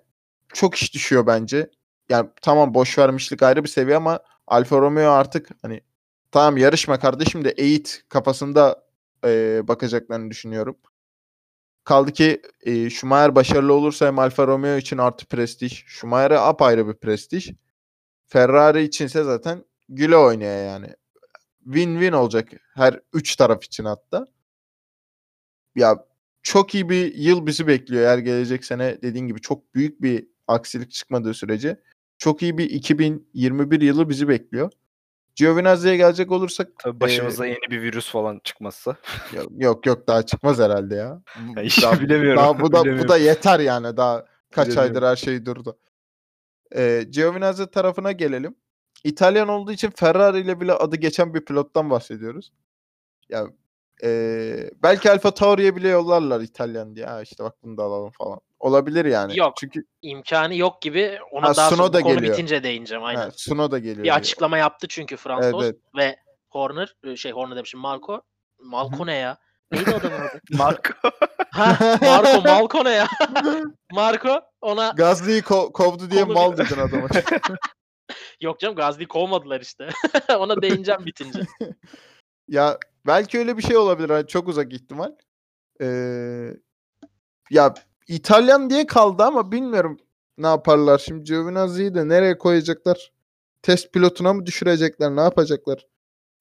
[0.54, 1.70] çok iş düşüyor bence.
[2.10, 5.82] Yani tamam boş vermişlik ayrı bir seviye ama Alfa Romeo artık hani
[6.32, 8.86] tamam yarışma kardeşim de eğit kafasında
[9.26, 10.78] e, bakacaklarını düşünüyorum.
[11.84, 15.84] Kaldı ki e, Schumacher başarılı olursa hem Alfa Romeo için artı prestij.
[15.88, 17.52] Schumacher'e apayrı bir prestij.
[18.28, 20.88] Ferrari içinse zaten güle oynaya yani.
[21.66, 24.26] Win-win olacak her üç taraf için hatta.
[25.76, 26.06] Ya
[26.44, 30.92] çok iyi bir yıl bizi bekliyor eğer gelecek sene dediğin gibi çok büyük bir aksilik
[30.92, 31.82] çıkmadığı sürece.
[32.22, 34.72] Çok iyi bir 2021 yılı bizi bekliyor.
[35.36, 38.95] Giovinazzi'ye gelecek olursak Tabii başımıza yeni bir virüs falan çıkmazsa.
[39.57, 41.22] Yok yok, daha çıkmaz herhalde ya.
[41.36, 43.09] Bu- daha, bilemiyorum, Daha bu da bu bilemiyorum.
[43.09, 43.97] da yeter yani.
[43.97, 44.95] Daha kaç Bilemiyorum.
[44.95, 45.80] aydır her şey durdu.
[46.76, 48.55] Ee, Giovinazzi tarafına gelelim.
[49.03, 52.53] İtalyan olduğu için Ferrari ile bile adı geçen bir pilottan bahsediyoruz.
[53.30, 53.47] Ya
[54.03, 57.05] ee, belki Alfa Tauri'ye bile yollarlar İtalyan diye.
[57.05, 58.39] Ha işte bak bunu da alalım falan.
[58.62, 59.39] Olabilir yani.
[59.39, 59.53] Yok.
[59.59, 62.34] Çünkü İmkanı yok gibi ona Ha, daha sonra Tsunoda bu konu geliyor.
[62.34, 63.22] bitince değineceğim aynen.
[63.22, 64.03] ha, Suno da geliyor.
[64.03, 66.16] bir açıklama yaptı çünkü Fransos Evet, ve
[66.49, 68.22] Horner e, şey Horner demişim Marco
[68.59, 69.38] Malco ne ya?
[69.72, 70.41] Neydi adamın adı?
[70.51, 70.93] Marco.
[71.51, 73.07] ha Marco Malco ne ya?
[73.93, 77.07] Marco ona Gasly'yi ko- kovdu diye Konu- mal dedin adama.
[78.41, 79.89] yok canım Gazli'yi kovmadılar işte.
[80.38, 81.41] ona değineceğim bitince.
[82.47, 84.09] Ya belki öyle bir şey olabilir.
[84.09, 85.12] Hani çok uzak ihtimal.
[85.82, 86.53] Ee,
[87.49, 87.74] ya
[88.12, 89.97] İtalyan diye kaldı ama bilmiyorum
[90.38, 90.97] ne yaparlar.
[90.97, 93.12] Şimdi Giovinazzi'yi de nereye koyacaklar?
[93.62, 95.16] Test pilotuna mı düşürecekler?
[95.16, 95.86] Ne yapacaklar?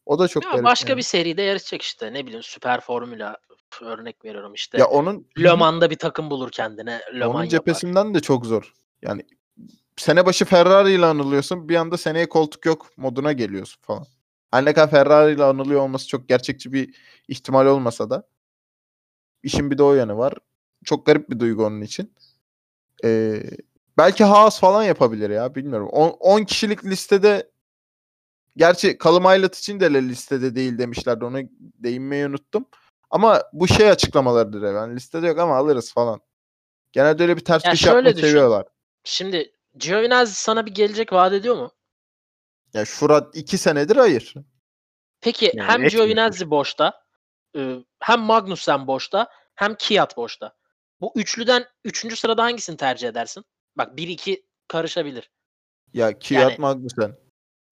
[0.06, 0.98] O da çok Ya garip başka yani.
[0.98, 3.36] bir seride yarışacak işte ne bileyim Süper Formula
[3.82, 4.78] örnek veriyorum işte.
[4.78, 7.00] Ya onun Le Mans'da bir takım bulur kendine.
[7.14, 7.66] Le onun Mans yapar.
[7.66, 8.72] cephesinden de çok zor.
[9.02, 9.22] Yani
[9.96, 11.68] sene başı Ferrari ile anılıyorsun.
[11.68, 14.06] Bir anda seneye koltuk yok moduna geliyorsun falan.
[14.50, 16.94] Her ne kadar Ferrari ile anılıyor olması çok gerçekçi bir
[17.28, 18.28] ihtimal olmasa da
[19.42, 20.34] işin bir de o yanı var.
[20.84, 22.14] Çok garip bir duygu onun için.
[23.04, 23.42] Ee,
[23.98, 25.88] belki Haas falan yapabilir ya bilmiyorum.
[25.88, 27.50] 10 kişilik listede
[28.56, 31.24] gerçi Callum Aylett için de listede değil demişlerdi.
[31.24, 32.66] Onu değinmeyi unuttum.
[33.10, 34.74] Ama bu şey açıklamalarıdır.
[34.74, 36.20] Yani listede yok ama alırız falan.
[36.92, 38.26] Genelde öyle bir ters Ya köşe şöyle yapmayı düşün.
[38.26, 38.66] seviyorlar.
[39.04, 41.72] Şimdi Giovinazzi sana bir gelecek vaat ediyor mu?
[42.74, 44.34] Ya Şurat iki senedir hayır.
[45.20, 45.88] Peki Yani hem.
[45.88, 47.04] Giovinazzi boşta,
[47.56, 50.52] e, hem Magnussen boşta, hem Kiat boşta.
[51.00, 53.44] Bu üçlüden üçüncü sırada hangisini tercih edersin?
[53.76, 55.30] Bak 1-2 karışabilir.
[55.94, 57.16] Ya Kiat Yani- Magnussen.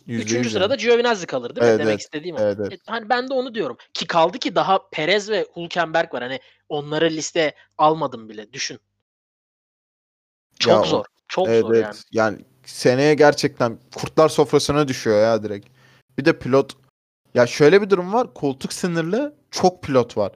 [0.07, 0.81] Üçüncü sırada yani.
[0.83, 1.69] Giovinazzi kalır değil mi?
[1.71, 2.01] Evet, Demek evet.
[2.01, 2.41] istediğim o.
[2.41, 2.73] Evet, evet.
[2.73, 3.77] E, Hani ben de onu diyorum.
[3.95, 6.23] Ki kaldı ki daha Perez ve Hülkenberg var.
[6.23, 8.53] Hani onları liste almadım bile.
[8.53, 8.79] Düşün.
[10.59, 11.05] Çok Ya zor.
[11.29, 11.85] Çok Evet, zor evet.
[11.85, 11.97] yani.
[12.13, 15.69] Yani seneye gerçekten kurtlar sofrasına düşüyor ya direkt.
[16.19, 16.77] Bir de pilot
[17.35, 18.35] ya şöyle bir durum var.
[18.35, 20.33] Koltuk sınırlı çok pilot var.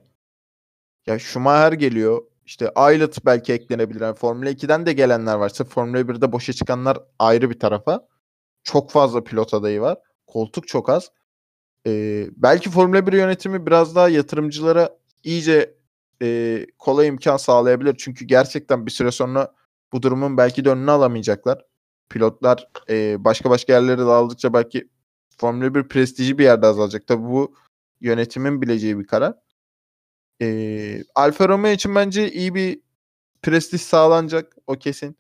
[1.06, 2.22] Ya Schumacher geliyor.
[2.52, 4.00] İşte Aylett belki eklenebilir.
[4.00, 5.48] Yani Formula 2'den de gelenler var.
[5.48, 8.08] Sırf Formula 1'de boşa çıkanlar ayrı bir tarafa.
[8.64, 9.98] Çok fazla pilot adayı var.
[10.26, 11.10] Koltuk çok az.
[11.86, 15.74] Ee, belki Formula 1 yönetimi biraz daha yatırımcılara iyice
[16.22, 17.94] e, kolay imkan sağlayabilir.
[17.98, 19.54] Çünkü gerçekten bir süre sonra
[19.92, 21.64] bu durumun belki de önünü alamayacaklar.
[22.10, 24.88] Pilotlar e, başka başka yerlere dağıldıkça belki
[25.38, 27.06] Formula 1 prestiji bir yerde azalacak.
[27.06, 27.54] Tabii bu
[28.00, 29.34] yönetimin bileceği bir karar.
[30.42, 32.80] E, Alfa Romeo için bence iyi bir
[33.42, 34.56] prestij sağlanacak.
[34.66, 35.18] O kesin.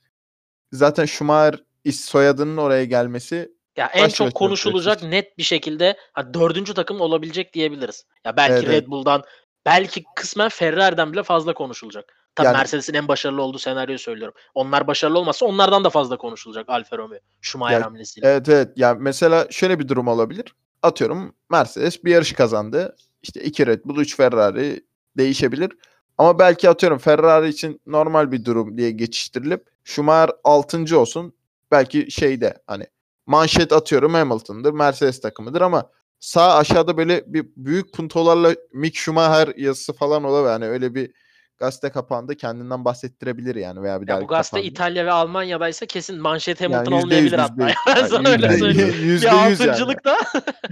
[0.72, 5.10] Zaten Schumacher is soyadının oraya gelmesi Ya en çok konuşulacak prestij.
[5.10, 8.04] net bir şekilde ha, dördüncü takım olabilecek diyebiliriz.
[8.24, 8.68] Ya belki Evet.
[8.68, 9.22] Red Bull'dan
[9.66, 12.12] belki kısmen Ferrari'den bile fazla konuşulacak.
[12.34, 14.34] Tabii Yani- Mercedes'in en başarılı olduğu senaryoyu söylüyorum.
[14.54, 17.18] Onlar başarılı olmasa onlardan da fazla konuşulacak Alfa Romeo.
[17.40, 18.28] Schumacher Yani- hamlesiyle.
[18.28, 18.68] Evet evet.
[18.76, 20.54] Yani mesela şöyle bir durum olabilir.
[20.82, 22.96] Atıyorum Mercedes bir yarış kazandı.
[23.22, 24.84] İşte iki Red Bull, 3 Ferrari
[25.16, 25.72] değişebilir.
[26.18, 30.98] Ama belki atıyorum Ferrari için normal bir durum diye geçiştirilip Schumacher 6.
[30.98, 31.34] olsun.
[31.70, 32.86] Belki şeyde hani
[33.26, 35.90] manşet atıyorum Hamilton'dır, Mercedes takımıdır ama
[36.20, 40.50] sağ aşağıda böyle bir büyük puntolarla Mick Schumacher yazısı falan olabilir.
[40.50, 41.10] Yani öyle bir
[41.58, 46.60] gazete kapağında kendinden bahsettirebilir yani veya bir Ya bu gazete İtalya ve Almanya'daysa kesin manşet
[46.60, 47.68] Hamilton yüzde olmayabilir hatta.
[47.86, 48.94] Yani sana öyle söyleyeyim.
[49.02, 49.40] yüzde Bir yüz yani.
[49.40, 50.16] altıncılıkta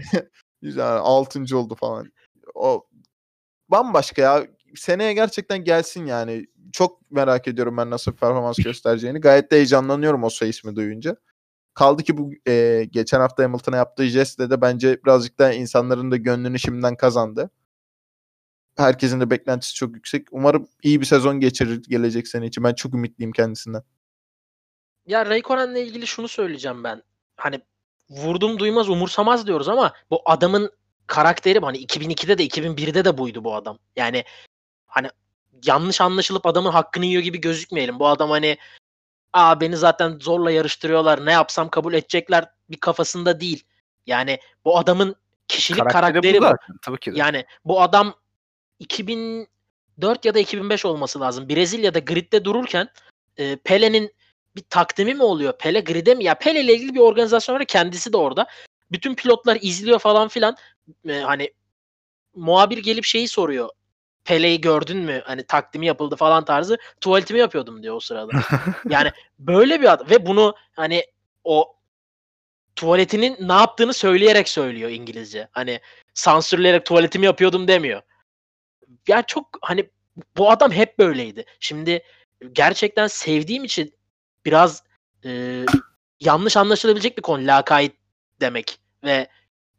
[0.63, 0.97] Güzel.
[0.97, 2.13] Altıncı oldu falan.
[2.55, 2.87] O
[3.71, 4.47] bambaşka ya.
[4.77, 6.47] Seneye gerçekten gelsin yani.
[6.73, 9.21] Çok merak ediyorum ben nasıl performans göstereceğini.
[9.21, 11.17] Gayet de heyecanlanıyorum o soy ismi duyunca.
[11.75, 16.17] Kaldı ki bu e, geçen hafta Hamilton'a yaptığı jestle de bence birazcık da insanların da
[16.17, 17.51] gönlünü şimdiden kazandı.
[18.77, 20.29] Herkesin de beklentisi çok yüksek.
[20.31, 22.65] Umarım iyi bir sezon geçirir gelecek sene için.
[22.65, 23.83] Ben çok ümitliyim kendisinden.
[25.07, 27.03] Ya Raikkonen'le ilgili şunu söyleyeceğim ben.
[27.37, 27.61] Hani
[28.11, 30.71] vurdum duymaz umursamaz diyoruz ama bu adamın
[31.11, 33.79] karakteri hani 2002'de de 2001'de de buydu bu adam.
[33.97, 34.25] Yani
[34.87, 35.09] hani
[35.65, 37.99] yanlış anlaşılıp adamın hakkını yiyor gibi gözükmeyelim.
[37.99, 38.59] Bu adam hani
[39.33, 43.65] aa beni zaten zorla yarıştırıyorlar ne yapsam kabul edecekler bir kafasında değil.
[44.07, 45.17] Yani bu adamın
[45.49, 46.55] kişilik karakteri, bu bu.
[46.83, 47.19] Tabii ki de.
[47.19, 48.15] Yani bu adam
[48.79, 51.49] 2004 ya da 2005 olması lazım.
[51.49, 52.89] Brezilya'da gridde dururken
[53.37, 54.15] e, Pele'nin
[54.57, 55.59] bir takdimi mi oluyor?
[55.59, 56.25] Pele grid'e mi?
[56.25, 57.65] Ya Pele ile ilgili bir organizasyon var.
[57.65, 58.47] Kendisi de orada.
[58.93, 60.57] Bütün pilotlar izliyor falan filan.
[61.09, 61.51] E, hani
[62.35, 63.69] muhabir gelip şeyi soruyor.
[64.25, 65.23] Pele'yi gördün mü?
[65.25, 66.79] Hani takdimi yapıldı falan tarzı.
[67.01, 68.33] Tuvaletimi yapıyordum diyor o sırada.
[68.89, 71.05] Yani böyle bir adam ve bunu hani
[71.45, 71.77] o
[72.77, 75.49] tuvaletinin ne yaptığını söyleyerek söylüyor İngilizce.
[75.53, 75.81] Hani
[76.15, 78.03] sansürleyerek tuvaletimi yapıyordum demiyor.
[79.09, 79.91] Ya çok hani
[80.37, 81.45] bu adam hep böyleydi.
[81.61, 82.03] Şimdi
[82.53, 83.95] gerçekten sevdiğim için
[84.45, 84.85] biraz
[85.25, 85.65] e,
[86.21, 87.93] yanlış anlaşılabilecek bir konu lakayt
[88.41, 89.29] demek ve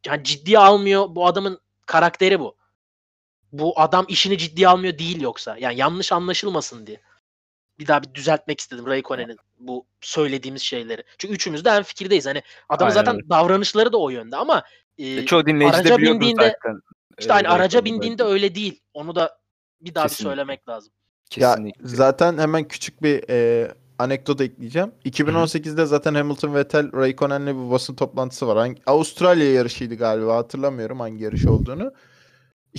[0.05, 2.55] yani ciddiye almıyor bu adamın karakteri bu.
[3.51, 5.57] Bu adam işini ciddiye almıyor değil yoksa.
[5.57, 7.01] Yani yanlış anlaşılmasın diye.
[7.79, 11.03] Bir daha bir düzeltmek istedim Raikkonen'in bu söylediğimiz şeyleri.
[11.17, 12.25] Çünkü üçümüz de en fikirdeyiz.
[12.25, 13.29] Hani adamın zaten öyle.
[13.29, 14.63] davranışları da o yönde ama
[14.97, 16.81] e, Çoğu dinleyici araca de bindiğinde- zaten.
[17.19, 18.79] işte hani araca bindiğinde öyle değil.
[18.93, 19.39] Onu da
[19.81, 20.29] bir daha bir Kesinlikle.
[20.29, 20.93] söylemek lazım.
[21.35, 21.87] Ya Kesinlikle.
[21.87, 23.71] zaten hemen küçük bir e,
[24.01, 24.91] anekdot ekleyeceğim.
[25.05, 28.57] 2018'de zaten Hamilton Vettel Raikkonen'le bir basın toplantısı var.
[28.57, 31.93] Hangi, Avustralya yarışıydı galiba hatırlamıyorum hangi yarış olduğunu.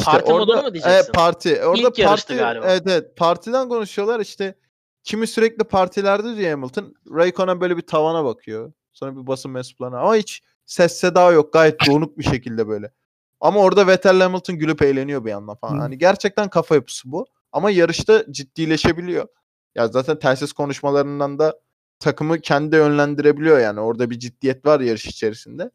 [0.04, 0.90] Parti modunu mu diyeceksin?
[0.90, 1.64] Evet parti.
[1.64, 2.66] Orada İlk parti, galiba.
[2.66, 4.54] Evet evet partiden konuşuyorlar işte.
[5.04, 6.94] Kimi sürekli partilerde diyor Hamilton.
[7.14, 8.72] Raikkonen böyle bir tavana bakıyor.
[8.92, 11.52] Sonra bir basın mensuplarına ama hiç ses seda yok.
[11.52, 12.92] Gayet donuk bir şekilde böyle.
[13.40, 15.76] Ama orada Vettel Hamilton gülüp eğleniyor bir yandan falan.
[15.76, 15.80] Hı.
[15.80, 17.26] Hani gerçekten kafa yapısı bu.
[17.52, 19.28] Ama yarışta ciddileşebiliyor.
[19.74, 21.60] Ya zaten telsiz konuşmalarından da
[21.98, 23.80] takımı kendi yönlendirebiliyor yani.
[23.80, 25.70] Orada bir ciddiyet var yarış içerisinde.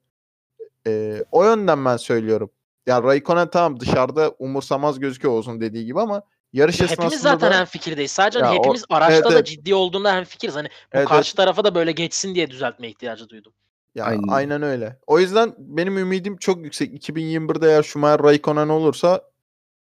[0.88, 2.52] Ee, o yönden ben söylüyorum.
[2.86, 6.22] Ya Raikkonen tamam dışarıda umursamaz gözüküyor olsun dediği gibi ama
[6.54, 7.60] yarış esnasında Hepimiz zaten da...
[7.60, 8.12] en fikirdeyiz.
[8.12, 9.46] Sadece Ya hani o- hepimiz araçta evet, da evet.
[9.48, 10.56] ciddi olduğunda hem fikiriz.
[10.56, 13.54] Hani bu Evet, karşı tarafa da böyle geçsin diye düzeltme ihtiyacı duydum.
[13.96, 14.28] Ya, Aynen.
[14.28, 14.62] aynen.
[14.62, 15.00] öyle.
[15.08, 17.10] O yüzden benim ümidim çok yüksek.
[17.10, 19.22] 2021'de eğer Schumacher Raikkonen olursa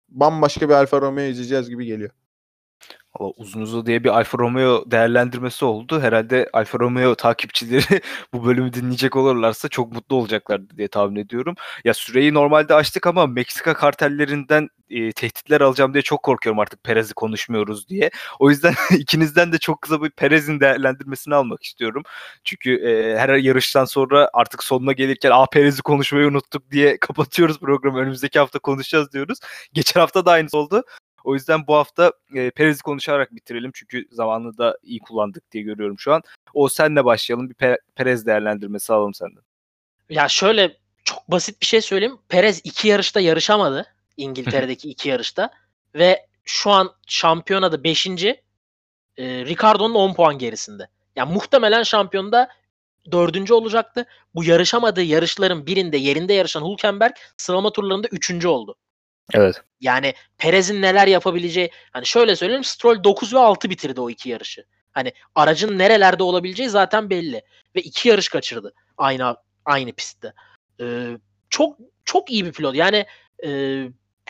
[0.09, 2.09] bambaşka bir Alfa Romeo izleyeceğiz gibi geliyor.
[3.19, 6.01] Valla uzun uzun diye bir Alfa Romeo değerlendirmesi oldu.
[6.01, 8.01] Herhalde Alfa Romeo takipçileri
[8.33, 11.55] bu bölümü dinleyecek olurlarsa çok mutlu olacaklar diye tahmin ediyorum.
[11.83, 17.13] Ya süreyi normalde açtık ama Meksika kartellerinden e, tehditler alacağım diye çok korkuyorum artık Perez'i
[17.13, 18.09] konuşmuyoruz diye.
[18.39, 22.03] O yüzden ikinizden de çok kısa bir Perez'in değerlendirmesini almak istiyorum.
[22.43, 27.99] Çünkü e, her yarıştan sonra artık sonuna gelirken "Aa Perez'i konuşmayı unuttuk." diye kapatıyoruz programı.
[27.99, 29.39] Önümüzdeki hafta konuşacağız diyoruz.
[29.73, 30.83] Geçen hafta da aynısı oldu.
[31.25, 33.71] O yüzden bu hafta e, Perez'i konuşarak bitirelim.
[33.73, 36.21] Çünkü zamanını da iyi kullandık diye görüyorum şu an.
[36.53, 37.49] O senle başlayalım.
[37.49, 39.41] Bir Pe- Perez değerlendirmesi alalım senden.
[40.09, 42.17] Ya şöyle çok basit bir şey söyleyeyim.
[42.29, 43.85] Perez iki yarışta yarışamadı.
[44.17, 45.49] İngiltere'deki iki yarışta.
[45.95, 48.07] Ve şu an şampiyonada 5.
[48.07, 48.45] E,
[49.17, 50.87] Ricardo'nun 10 puan gerisinde.
[51.15, 52.49] Yani muhtemelen şampiyonda
[53.11, 54.05] dördüncü olacaktı.
[54.35, 58.75] Bu yarışamadığı yarışların birinde yerinde yarışan Hülkenberg sıralama turlarında üçüncü oldu.
[59.33, 59.61] Evet.
[59.81, 64.65] Yani Perez'in neler yapabileceği hani şöyle söyleyeyim Stroll 9 ve 6 bitirdi o iki yarışı.
[64.91, 67.41] Hani aracın nerelerde olabileceği zaten belli
[67.75, 70.33] ve iki yarış kaçırdı aynı aynı pistte.
[70.81, 71.17] Ee,
[71.49, 72.75] çok çok iyi bir pilot.
[72.75, 73.05] Yani
[73.45, 73.81] e,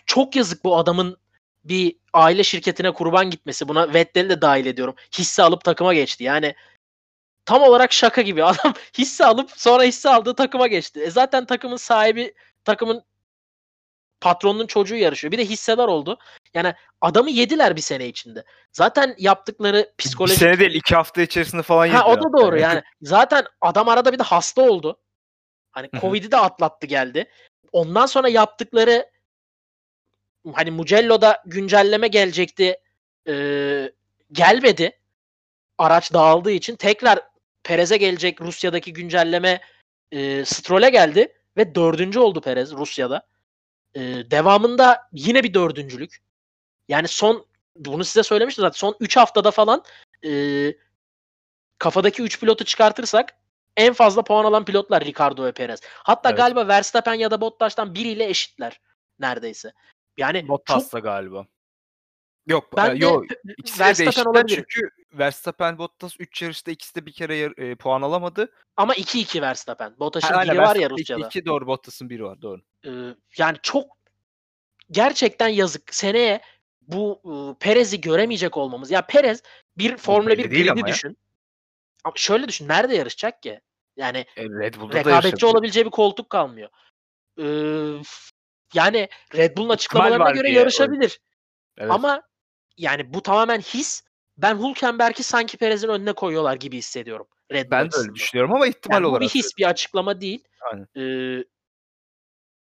[0.05, 1.17] çok yazık bu adamın
[1.63, 3.67] bir aile şirketine kurban gitmesi.
[3.67, 4.95] Buna Vettel'i de dahil ediyorum.
[5.17, 6.23] Hisse alıp takıma geçti.
[6.23, 6.55] Yani
[7.45, 8.43] tam olarak şaka gibi.
[8.45, 10.99] Adam hisse alıp sonra hisse aldığı takıma geçti.
[10.99, 12.33] E zaten takımın sahibi
[12.65, 13.03] takımın
[14.25, 15.31] patronun çocuğu yarışıyor.
[15.31, 16.19] Bir de hissedar oldu.
[16.53, 18.43] Yani adamı yediler bir sene içinde.
[18.71, 20.35] Zaten yaptıkları psikolojik...
[20.35, 22.01] Bir sene değil iki hafta içerisinde falan yediler.
[22.01, 22.83] Ha o da doğru yani.
[23.01, 24.99] Zaten adam arada bir de hasta oldu.
[25.71, 27.29] Hani Covid'i de atlattı geldi.
[27.71, 29.09] Ondan sonra yaptıkları
[30.53, 32.79] hani Mugello'da güncelleme gelecekti.
[33.27, 33.91] Ee,
[34.31, 34.99] gelmedi.
[35.77, 37.19] Araç dağıldığı için tekrar
[37.63, 39.61] Perez'e gelecek Rusya'daki güncelleme
[40.11, 43.27] e, Stroll'e geldi ve dördüncü oldu Perez Rusya'da.
[43.95, 46.21] E, devamında yine bir dördüncülük.
[46.87, 49.83] Yani son bunu size söylemiştim zaten son 3 haftada falan
[50.25, 50.31] e,
[51.77, 53.37] kafadaki 3 pilotu çıkartırsak
[53.77, 55.79] en fazla puan alan pilotlar Ricardo ve Perez.
[55.83, 56.37] Hatta evet.
[56.37, 58.81] galiba Verstappen ya da Bottas'tan biriyle eşitler
[59.19, 59.73] neredeyse.
[60.17, 61.03] Yani Bottas'la çok...
[61.03, 61.47] galiba.
[62.47, 63.25] Yok, ben yok.
[63.57, 68.51] İkisi Verstappen de çünkü Verstappen Bottas 3 yarışta ikisi de bir kere e, puan alamadı.
[68.77, 69.99] Ama 2-2 Verstappen.
[69.99, 71.27] Bottas'ın biri var ya Rusya'da.
[71.27, 72.61] 2 doğru Bottas'ın biri var doğru.
[72.85, 72.89] Ee,
[73.37, 73.97] yani çok
[74.91, 75.93] gerçekten yazık.
[75.93, 76.41] Seneye
[76.81, 78.91] bu e, Perez'i göremeyecek olmamız.
[78.91, 79.43] Ya Perez
[79.77, 81.09] bir Formula 1 gridi düşün.
[81.09, 81.15] Ya.
[82.03, 82.67] Ama şöyle düşün.
[82.67, 83.61] Nerede yarışacak ki?
[83.95, 86.69] Yani e, Red Bull'da rekabetçi olabileceği bir koltuk kalmıyor.
[87.39, 87.43] Ee,
[88.73, 91.19] yani Red Bull'un açıklamalarına göre yarışabilir.
[91.77, 91.91] Evet.
[91.91, 92.21] Ama
[92.77, 94.03] yani bu tamamen his.
[94.37, 97.27] Ben Hülkenberg'i sanki Perez'in önüne koyuyorlar gibi hissediyorum.
[97.51, 99.21] Red ben de öyle düşünüyorum ama ihtimal yani olarak.
[99.21, 100.43] Bu bir his, bir açıklama değil.
[100.71, 100.87] Aynen.
[100.97, 101.43] Ee,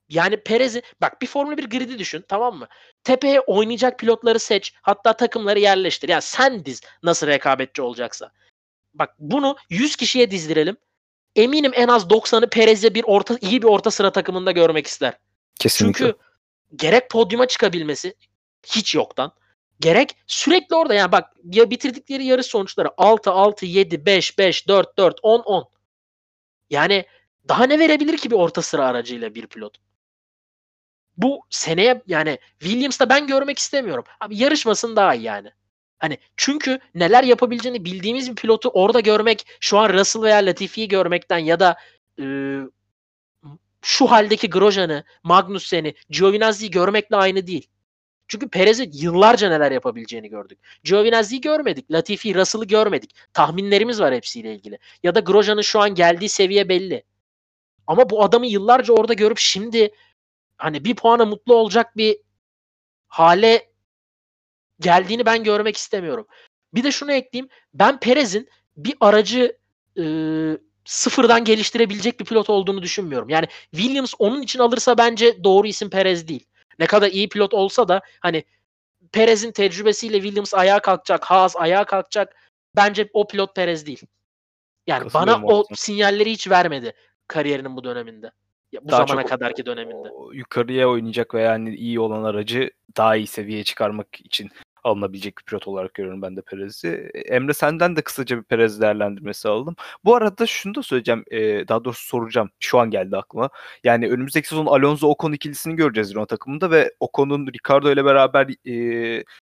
[0.10, 2.68] yani Perez'i bak bir Formula 1 gridi düşün tamam mı?
[3.04, 4.74] Tepeye oynayacak pilotları seç.
[4.82, 6.10] Hatta takımları yerleştir.
[6.10, 8.32] Yani sen diz nasıl rekabetçi olacaksa.
[8.94, 10.78] Bak bunu 100 kişiye dizdirelim.
[11.36, 15.14] Eminim en az 90'ı Perez'e bir orta iyi bir orta sıra takımında görmek ister.
[15.60, 16.06] Kesinlikle.
[16.06, 16.18] Çünkü
[16.76, 18.16] gerek podyuma çıkabilmesi
[18.66, 19.32] hiç yoktan
[19.80, 24.98] gerek sürekli orada yani bak ya bitirdikleri yarış sonuçları 6 6 7 5 5 4
[24.98, 25.70] 4 10 10.
[26.70, 27.06] Yani
[27.48, 29.78] daha ne verebilir ki bir orta sıra aracıyla bir pilot?
[31.18, 34.04] Bu seneye yani Williams'ta ben görmek istemiyorum.
[34.20, 35.52] Abi yarışmasın daha iyi yani.
[35.98, 41.38] Hani çünkü neler yapabileceğini bildiğimiz bir pilotu orada görmek şu an Russell veya Latifi'yi görmekten
[41.38, 41.78] ya da
[42.20, 42.24] e,
[43.82, 47.68] şu haldeki Grosjean'ı, Magnussen'i, Giovinazzi'yi görmekle aynı değil.
[48.28, 50.60] Çünkü Perez'in yıllarca neler yapabileceğini gördük.
[50.84, 51.92] Giovinazzi'yi görmedik.
[51.92, 53.16] Latifi, Russell'ı görmedik.
[53.34, 54.80] Tahminlerimiz var hepsiyle ilgili.
[55.04, 57.04] Ya da Grosjean'ın şu an geldiği seviye belli.
[57.88, 59.92] Ama bu adamı yıllarca orada görüp şimdi
[60.58, 62.18] hani bir puana mutlu olacak bir
[63.08, 63.70] hale
[64.80, 66.28] geldiğini ben görmek istemiyorum.
[66.74, 67.50] Bir de şunu ekleyeyim.
[67.74, 69.58] Ben Perez'in bir aracı
[70.00, 70.04] e,
[70.86, 73.30] sıfırdan geliştirebilecek bir pilot olduğunu düşünmüyorum.
[73.30, 76.47] Yani Williams onun için alırsa bence doğru isim Perez değil.
[76.80, 78.44] Ne kadar iyi pilot olsa da hani
[79.12, 82.36] Perez'in tecrübesiyle Williams ayağa kalkacak, Haas ayağa kalkacak.
[82.76, 84.02] Bence o pilot Perez değil.
[84.88, 86.94] Yani bana o sinyalleri hiç vermedi
[87.28, 88.32] kariyerinin bu döneminde.
[88.72, 90.10] Ya bu daha zamana kadarki döneminde.
[90.34, 94.50] Yukarıya oynayacak veya yani iyi olan aracı daha iyi seviyeye çıkarmak için
[94.84, 96.88] alınabilecek bir pilot olarak görüyorum ben de Perez'i.
[97.26, 99.76] Emre senden de kısaca bir Perez değerlendirmesi aldım.
[100.06, 101.24] Bu arada şunu da söyleyeceğim.
[101.32, 102.50] E, daha doğrusu soracağım.
[102.60, 103.50] Şu an geldi aklıma.
[103.84, 108.74] Yani önümüzdeki sezon Alonso Ocon ikilisini göreceğiz Renault takımında ve Ocon'un Ricardo ile beraber e,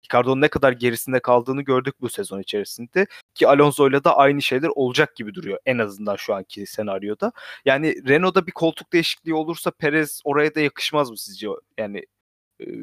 [0.05, 3.07] Ricardo'nun ne kadar gerisinde kaldığını gördük bu sezon içerisinde.
[3.35, 5.59] Ki Alonso ile de aynı şeyler olacak gibi duruyor.
[5.65, 7.31] En azından şu anki senaryoda.
[7.65, 11.47] Yani Renault'da bir koltuk değişikliği olursa Perez oraya da yakışmaz mı sizce?
[11.77, 12.05] Yani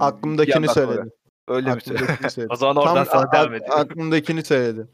[0.00, 1.12] Aklımdakini söyledim.
[1.48, 1.80] Öyle mi?
[2.50, 3.72] o zaman oradan Tam, sana devam edelim.
[3.72, 4.90] Aklımdakini söyledin.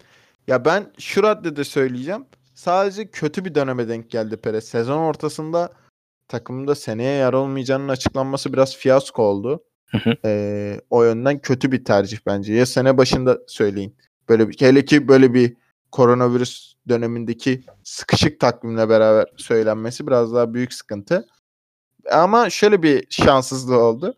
[0.47, 2.24] Ya ben şu raddede söyleyeceğim.
[2.55, 4.64] Sadece kötü bir döneme denk geldi Perez.
[4.64, 5.72] Sezon ortasında
[6.28, 9.64] takımda seneye yer olmayacağının açıklanması biraz fiyasko oldu.
[10.24, 12.55] Ee, o yönden kötü bir tercih bence.
[12.55, 13.97] Ya sene başında söyleyin.
[14.28, 15.57] Böyle bir hele ki böyle bir
[15.92, 21.26] koronavirüs dönemindeki sıkışık takvimle beraber söylenmesi biraz daha büyük sıkıntı.
[22.12, 24.14] Ama şöyle bir şanssızlığı oldu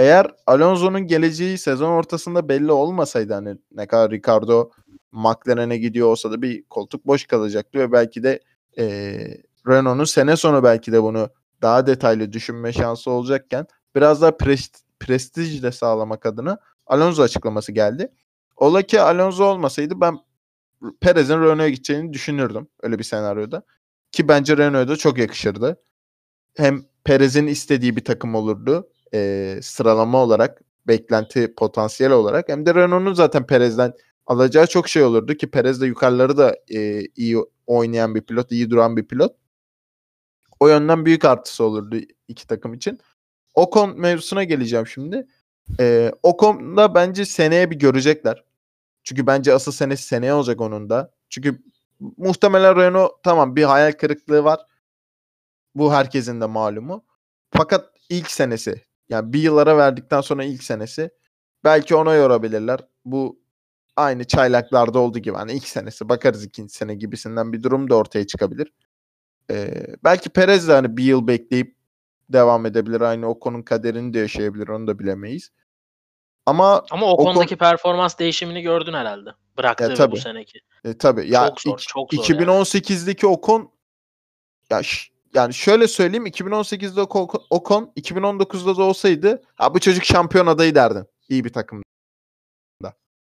[0.00, 4.70] eğer Alonso'nun geleceği sezon ortasında belli olmasaydı hani ne kadar Ricardo
[5.12, 8.40] McLaren'e gidiyor olsa da bir koltuk boş kalacaktı ve belki de
[8.78, 8.84] e,
[9.68, 11.28] Renault'un sene sonu belki de bunu
[11.62, 18.12] daha detaylı düşünme şansı olacakken biraz daha prest, prestij de sağlamak adına Alonso açıklaması geldi.
[18.56, 20.18] Ola ki Alonso olmasaydı ben
[21.00, 23.62] Perez'in Renault'a gideceğini düşünürdüm öyle bir senaryoda.
[24.12, 25.82] Ki bence Renault'a çok yakışırdı.
[26.56, 33.14] Hem Perez'in istediği bir takım olurdu e, sıralama olarak, beklenti potansiyel olarak hem de Renault'un
[33.14, 33.92] zaten Perez'den
[34.26, 38.70] alacağı çok şey olurdu ki Perez de yukarıları da e, iyi oynayan bir pilot, iyi
[38.70, 39.36] duran bir pilot.
[40.60, 41.96] O yönden büyük artısı olurdu
[42.28, 42.98] iki takım için.
[43.54, 45.26] Ocon mevzusuna geleceğim şimdi.
[45.80, 48.44] Ee, Ocon'da bence seneye bir görecekler.
[49.04, 51.12] Çünkü bence asıl senesi seneye olacak onun da.
[51.28, 51.62] Çünkü
[52.16, 54.60] muhtemelen Renault tamam bir hayal kırıklığı var.
[55.74, 57.04] Bu herkesin de malumu.
[57.50, 61.10] Fakat ilk senesi Yani bir yıllara verdikten sonra ilk senesi.
[61.64, 62.80] Belki ona yorabilirler.
[63.04, 63.40] Bu
[63.96, 65.36] aynı çaylaklarda olduğu gibi.
[65.36, 68.72] Hani ilk senesi bakarız ikinci sene gibisinden bir durum da ortaya çıkabilir.
[69.50, 71.76] Ee, belki Perez de hani bir yıl bekleyip
[72.28, 73.00] devam edebilir.
[73.00, 74.68] Aynı Ocon'un kaderini de yaşayabilir.
[74.68, 75.50] Onu da bilemeyiz.
[76.46, 79.30] Ama Ama o konudaki performans değişimini gördün herhalde.
[79.56, 80.12] Bıraktığı Ya ve tabii.
[80.12, 80.60] bu seneki.
[80.84, 82.42] e, tabii ya Çok zor, çok zor yani.
[82.42, 83.70] 2018'deki Ocon
[84.70, 84.82] ya
[85.34, 91.04] yani şöyle söyleyeyim 2018'de Ocon, Ocon 2019'da da olsaydı ha bu çocuk şampiyon adayı derdin.
[91.28, 91.82] İyi bir takımda.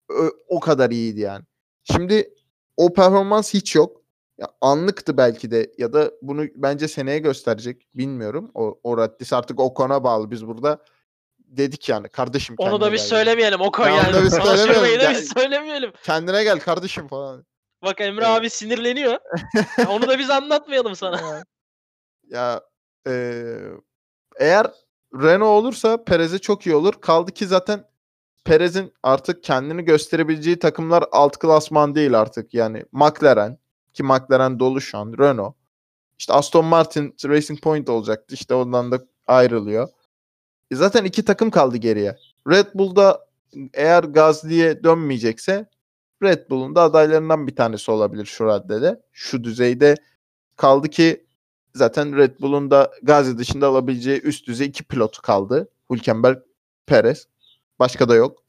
[0.10, 1.44] Ö- O kadar iyiydi yani.
[1.84, 2.34] Şimdi
[2.78, 4.02] o performans hiç yok.
[4.38, 7.88] Ya anlıktı belki de ya da bunu bence seneye gösterecek.
[7.96, 8.52] Bilmiyorum.
[8.54, 10.32] O, o raddis artık Ocon'a bağlı.
[10.32, 10.80] Biz burada
[11.40, 13.08] dedik yani kardeşim Onu da biz gel.
[13.10, 14.24] söylemeyelim o onu da yani.
[14.26, 15.02] biz Sana söylemeyelim.
[15.02, 15.92] Ya- biz söylemeyelim.
[16.04, 17.46] Kendine gel kardeşim falan.
[17.84, 18.38] Bak Emre Evet.
[18.38, 19.18] abi sinirleniyor.
[19.90, 21.44] Onu da biz anlatmayalım sana.
[22.30, 22.62] Ya
[23.08, 23.72] eee,
[24.40, 24.68] eğer
[25.16, 26.94] Renault olursa Perez'e çok iyi olur.
[27.02, 27.86] Kaldı ki zaten
[28.46, 32.54] Perez'in artık kendini gösterebileceği takımlar alt klasman değil artık.
[32.54, 33.58] Yani McLaren
[33.94, 35.14] ki McLaren dolu şu an.
[35.20, 35.56] Renault.
[36.20, 38.36] İşte Aston Martin Racing Point olacaktı.
[38.36, 39.90] İşte ondan da ayrılıyor.
[40.72, 42.18] E zaten iki takım kaldı geriye.
[42.50, 43.28] Red Bull'da
[43.74, 45.70] eğer Gazli'ye dönmeyecekse
[46.24, 49.02] Red Bull'un da adaylarından bir tanesi olabilir şu raddede.
[49.12, 49.96] Şu düzeyde
[50.56, 51.25] kaldı ki
[51.76, 55.70] zaten Red Bull'un da Gazi dışında alabileceği üst düzey iki pilotu kaldı.
[55.92, 56.38] Hülkenberg,
[56.86, 57.28] Perez.
[57.80, 58.44] Başka da yok.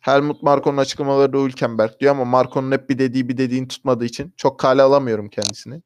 [0.00, 4.34] Helmut Marko'nun açıklamaları da Hülkenberg diyor ama Marko'nun hep bir dediği bir dediğini tutmadığı için
[4.36, 5.82] çok kale alamıyorum kendisini.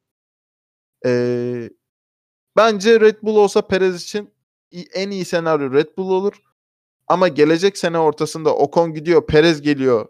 [1.05, 1.69] Ee,
[2.57, 4.33] bence Red Bull olsa Perez için
[4.93, 6.33] en iyi senaryo Red Bull olur.
[7.07, 10.07] Ama gelecek sene ortasında Ocon gidiyor, Perez geliyor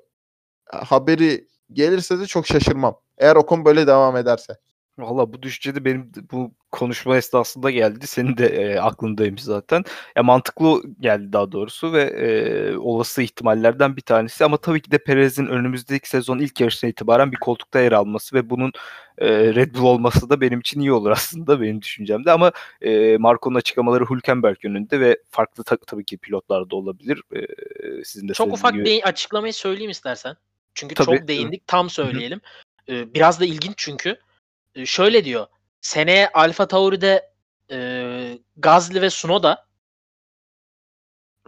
[0.72, 2.99] haberi gelirse de çok şaşırmam.
[3.18, 4.57] Eğer Ocon böyle devam ederse.
[4.97, 8.07] Valla bu düşünce de benim de bu konuşma esnasında geldi.
[8.07, 9.83] Senin de e, aklındaymış zaten.
[10.15, 14.45] Ya mantıklı geldi daha doğrusu ve e, olası ihtimallerden bir tanesi.
[14.45, 18.49] Ama tabii ki de Perez'in önümüzdeki sezon ilk yarışına itibaren bir koltukta yer alması ve
[18.49, 18.71] bunun
[19.17, 22.31] e, Red Bull olması da benim için iyi olur aslında benim düşüncemde.
[22.31, 27.21] Ama e, Marco'nun açıklamaları Hülkenberg yönünde ve farklı ta- tabii ki pilotlar da olabilir.
[27.35, 27.41] E,
[28.03, 28.85] sizin de Çok ufak gibi.
[28.85, 30.35] değin- açıklamayı söyleyeyim istersen.
[30.75, 31.17] Çünkü Tabii.
[31.17, 31.67] çok değindik.
[31.67, 32.41] Tam söyleyelim.
[32.89, 34.17] Ee, biraz da ilginç çünkü.
[34.78, 35.47] Ee, şöyle diyor.
[35.82, 37.32] Seneye Alfa Tauri'de
[37.71, 39.67] e, Gazli ve Sunoda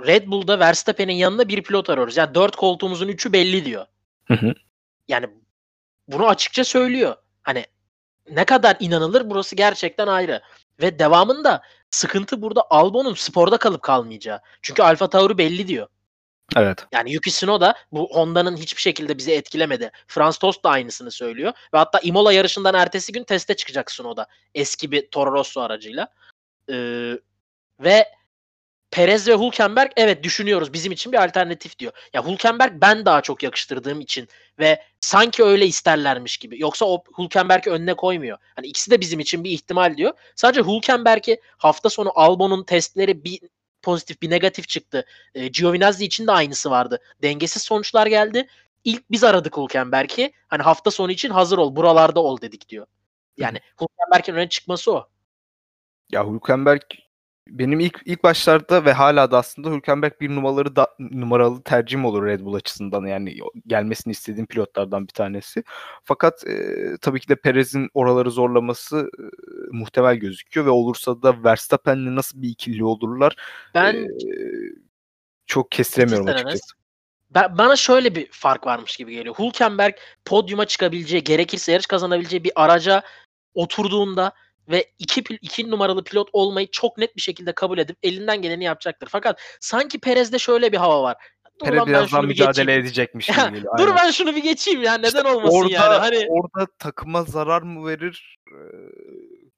[0.07, 2.17] Red Bull'da Verstappen'in yanında bir pilot arıyoruz.
[2.17, 3.86] Yani dört koltuğumuzun üçü belli diyor.
[4.25, 4.53] Hı hı.
[5.07, 5.30] Yani
[6.07, 7.15] bunu açıkça söylüyor.
[7.41, 7.65] Hani
[8.30, 10.41] ne kadar inanılır burası gerçekten ayrı.
[10.82, 14.39] Ve devamında sıkıntı burada Albon'un sporda kalıp kalmayacağı.
[14.61, 15.88] Çünkü Alfa Tauri belli diyor.
[16.55, 16.85] Evet.
[16.91, 19.91] Yani Yuki Tsunoda bu Honda'nın hiçbir şekilde bizi etkilemedi.
[20.07, 21.53] Franz Tost da aynısını söylüyor.
[21.73, 24.27] Ve hatta Imola yarışından ertesi gün teste çıkacak Tsunoda.
[24.55, 26.07] Eski bir Toro Rosso aracıyla.
[26.69, 27.13] Ee,
[27.79, 28.05] ve
[28.91, 31.91] Perez ve Hülkenberg evet düşünüyoruz bizim için bir alternatif diyor.
[32.13, 34.27] Ya Hülkenberg ben daha çok yakıştırdığım için
[34.59, 36.61] ve sanki öyle isterlermiş gibi.
[36.61, 38.37] Yoksa o Hülkenberg'i önüne koymuyor.
[38.55, 40.13] Hani ikisi de bizim için bir ihtimal diyor.
[40.35, 43.39] Sadece Hülkenberg'i hafta sonu Albon'un testleri bir
[43.82, 45.05] pozitif bir negatif çıktı.
[45.36, 46.99] E, Giovinazzi için de aynısı vardı.
[47.21, 48.47] Dengesiz sonuçlar geldi.
[48.84, 50.34] İlk biz aradık Hülkenberg'i.
[50.47, 52.88] Hani hafta sonu için hazır ol, buralarda ol dedik diyor.
[53.38, 55.07] Yani Hülkenberg'in öne çıkması o.
[56.11, 56.82] Ya Hülkenberg
[57.49, 62.25] benim ilk ilk başlarda ve hala da aslında Hülkenberg bir numaraları da numaralı tercihim olur
[62.25, 63.37] Red Bull açısından yani
[63.67, 65.63] gelmesini istediğim pilotlardan bir tanesi.
[66.03, 69.23] Fakat e, tabii ki de Perez'in oraları zorlaması e,
[69.71, 73.35] muhtemel gözüküyor ve olursa da Verstappen'le nasıl bir ikili olurlar
[73.75, 74.09] Ben e,
[75.45, 76.79] çok kestiremiyorum açıkçası.
[77.29, 79.35] Ben, bana şöyle bir fark varmış gibi geliyor.
[79.39, 79.93] Hülkenberg
[80.25, 83.03] podyuma çıkabileceği, gerekirse yarış kazanabileceği bir araca
[83.53, 84.33] oturduğunda
[84.70, 89.07] ve iki, iki numaralı pilot olmayı çok net bir şekilde kabul edip elinden geleni yapacaktır.
[89.11, 91.17] Fakat sanki Perez'de şöyle bir hava var.
[91.59, 92.82] Dur Perez lan ben biraz daha şunu bir mücadele geçeyim.
[92.82, 93.78] edecekmiş gibi Ya, geliyor.
[93.78, 95.95] Dur ben şunu bir geçeyim ya neden İşte olmasın orada, yani.
[95.95, 98.55] Hani orada takıma zarar mı verir Ee,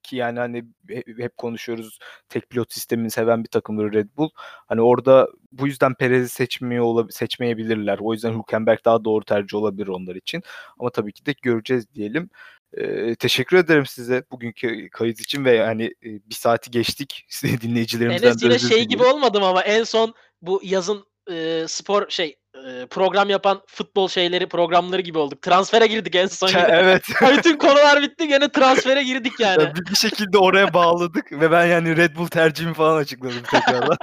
[0.02, 1.98] ki yani hani he- hep konuşuyoruz
[2.28, 4.30] tek pilot sistemini seven bir takımdır Red Bull.
[4.66, 7.98] Hani orada bu yüzden Perez'i seçmiyor olab- seçmeyebilirler.
[8.00, 10.42] O yüzden Hülkenberg daha doğru tercih olabilir onlar için.
[10.78, 12.30] Ama tabii ki de göreceğiz diyelim.
[12.76, 17.24] Ee, teşekkür ederim size bugünkü kayıt için ve yani e, bir saati geçtik.
[17.28, 22.36] Size dinleyicilerimizden Enes yine şey gibi olmadım ama en son bu yazın e, spor şey
[22.54, 25.42] e, program yapan futbol şeyleri programları gibi olduk.
[25.42, 26.48] Transfere girdik en son.
[26.48, 26.66] yine.
[26.68, 27.02] evet.
[27.38, 29.62] Bütün konular bitti gene transfere girdik yani.
[29.62, 33.96] Ya bir, bir şekilde oraya bağladık ve ben yani Red Bull tercihimi falan açıkladım tekrardan.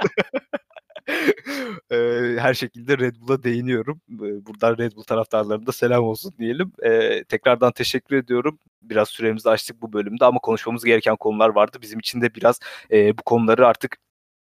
[1.90, 4.00] Eee, Her şekilde Red Bull'a değiniyorum.
[4.08, 6.72] Buradan Red Bull taraftarlarına da selam olsun diyelim.
[6.84, 8.58] Eee, Tekrardan teşekkür ediyorum.
[8.82, 11.78] Biraz süremizi açtık bu bölümde ama konuşmamız gereken konular vardı.
[11.82, 13.96] Bizim için de biraz eee, bu konuları artık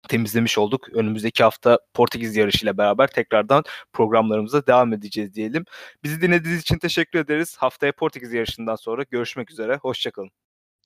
[0.09, 0.89] temizlemiş olduk.
[0.93, 5.65] Önümüzdeki hafta Portekiz yarışıyla beraber tekrardan programlarımıza devam edeceğiz diyelim.
[6.03, 7.57] Bizi dinlediğiniz için teşekkür ederiz.
[7.57, 9.75] Haftaya Portekiz yarışından sonra görüşmek üzere.
[9.77, 10.31] Hoşçakalın.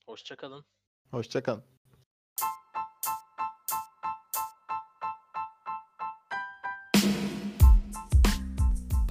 [0.07, 0.65] Hoşçakalın.
[1.11, 1.72] Hoşçakalın.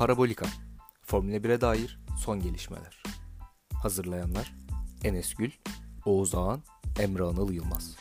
[0.02, 0.46] Parabolika
[1.02, 3.02] Formula 1'e dair son gelişmeler.
[3.74, 4.54] Hazırlayanlar
[5.04, 5.50] Enes Gül,
[6.04, 6.62] Oğuz Ağan,
[7.00, 7.96] Emre Anıl Yılmaz.